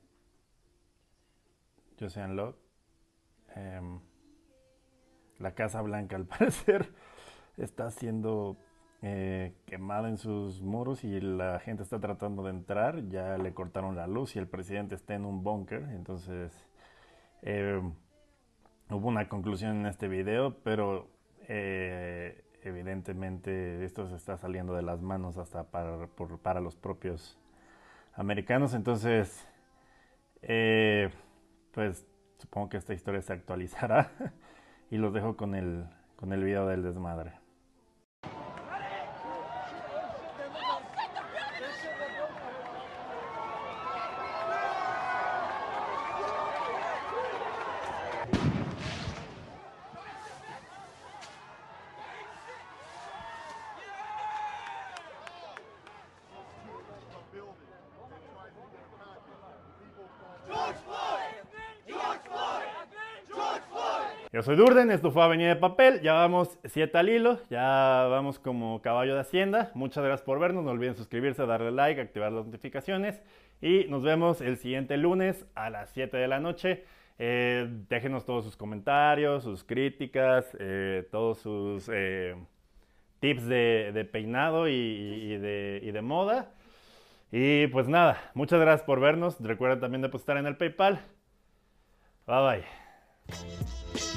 Josean 2.00 2.36
Locke, 2.36 2.60
em, 3.56 4.00
la 5.39 5.54
Casa 5.54 5.82
Blanca 5.82 6.15
al 6.15 6.26
parecer 6.26 6.93
está 7.58 7.91
siendo 7.91 8.58
eh, 9.02 9.54
quemada 9.65 10.10
en 10.10 10.17
sus 10.17 10.62
muros 10.62 11.04
y 11.04 11.19
la 11.19 11.60
gente 11.60 11.84
está 11.84 12.00
tratando 12.00 12.43
de 12.43 12.52
entrar. 12.52 13.08
Ya 13.10 13.38
le 13.38 13.54
cortaron 13.54 13.95
la 13.95 14.08
luz 14.08 14.36
y 14.36 14.39
el 14.39 14.48
presidente 14.48 14.95
está 14.95 15.15
en 15.15 15.26
un 15.26 15.43
búnker. 15.43 15.84
Entonces 15.91 16.52
em, 17.41 17.93
hubo 18.89 19.08
una 19.08 19.28
conclusión 19.30 19.78
en 19.78 19.86
este 19.88 20.08
video, 20.08 20.58
pero 20.63 21.10
eh, 21.48 22.44
evidentemente 22.65 23.86
esto 23.86 24.08
se 24.10 24.15
está 24.15 24.38
saliendo 24.38 24.73
de 24.73 24.82
las 24.82 25.01
manos 25.01 25.38
hasta 25.38 25.63
para, 25.65 26.60
los 26.60 26.75
propios 26.75 27.38
americanos. 28.15 28.73
Entonces, 28.73 29.47
eh, 30.41 31.12
pues 31.71 32.06
supongo 32.38 32.69
que 32.69 32.78
esta 32.78 32.93
historia 32.93 33.21
se 33.21 33.34
actualizará 33.34 34.12
y 34.91 34.97
los 34.97 35.13
dejo 35.13 35.38
con 35.38 35.56
el, 35.56 35.86
con 36.15 36.34
el 36.34 36.43
video 36.43 36.67
del 36.67 36.84
desmadre. 36.84 37.44
Yo 64.36 64.43
soy 64.43 64.58
Durden, 64.58 64.91
esto 64.91 65.12
fue 65.12 65.24
Avenida 65.24 65.48
de 65.48 65.56
Papel, 65.56 66.02
ya 66.02 66.12
vamos 66.12 66.60
7 66.65 66.98
al 66.98 67.08
hilo, 67.08 67.39
ya 67.50 68.06
vamos 68.10 68.38
como 68.38 68.82
caballo 68.82 69.13
de 69.13 69.21
hacienda. 69.21 69.71
Muchas 69.76 70.04
gracias 70.04 70.26
por 70.26 70.39
vernos, 70.39 70.65
no 70.65 70.71
olviden 70.71 70.93
suscribirse, 70.93 71.45
darle 71.45 71.71
like, 71.71 72.02
activar 72.02 72.34
las 72.34 72.45
notificaciones 72.45 73.21
y 73.62 73.86
nos 73.86 74.04
vemos 74.04 74.41
el 74.41 74.58
siguiente 74.58 74.98
lunes 74.98 75.45
a 75.56 75.69
las 75.69 75.89
7 75.91 76.17
de 76.17 76.28
la 76.28 76.41
noche. 76.41 76.84
Eh, 77.17 77.65
déjenos 77.88 78.26
todos 78.26 78.43
sus 78.43 78.58
comentarios, 78.58 79.43
sus 79.43 79.63
críticas, 79.63 80.45
eh, 80.60 81.08
todos 81.12 81.38
sus 81.38 81.89
eh, 81.93 82.36
tips 83.21 83.48
de, 83.48 84.10
peinado 84.12 84.67
y, 84.67 85.38
de, 85.38 85.80
y 85.82 85.91
de 85.91 86.02
moda. 86.02 86.52
Y 87.32 87.67
pues 87.67 87.88
nada, 87.88 88.32
muchas 88.34 88.60
gracias 88.60 88.86
por 88.86 89.00
vernos. 89.00 89.39
Recuerden 89.39 89.80
también 89.80 90.02
depositar 90.02 90.36
en 90.36 90.45
el 90.45 90.58
PayPal. 90.58 91.00
Bye 92.28 92.63
bye. 93.30 94.14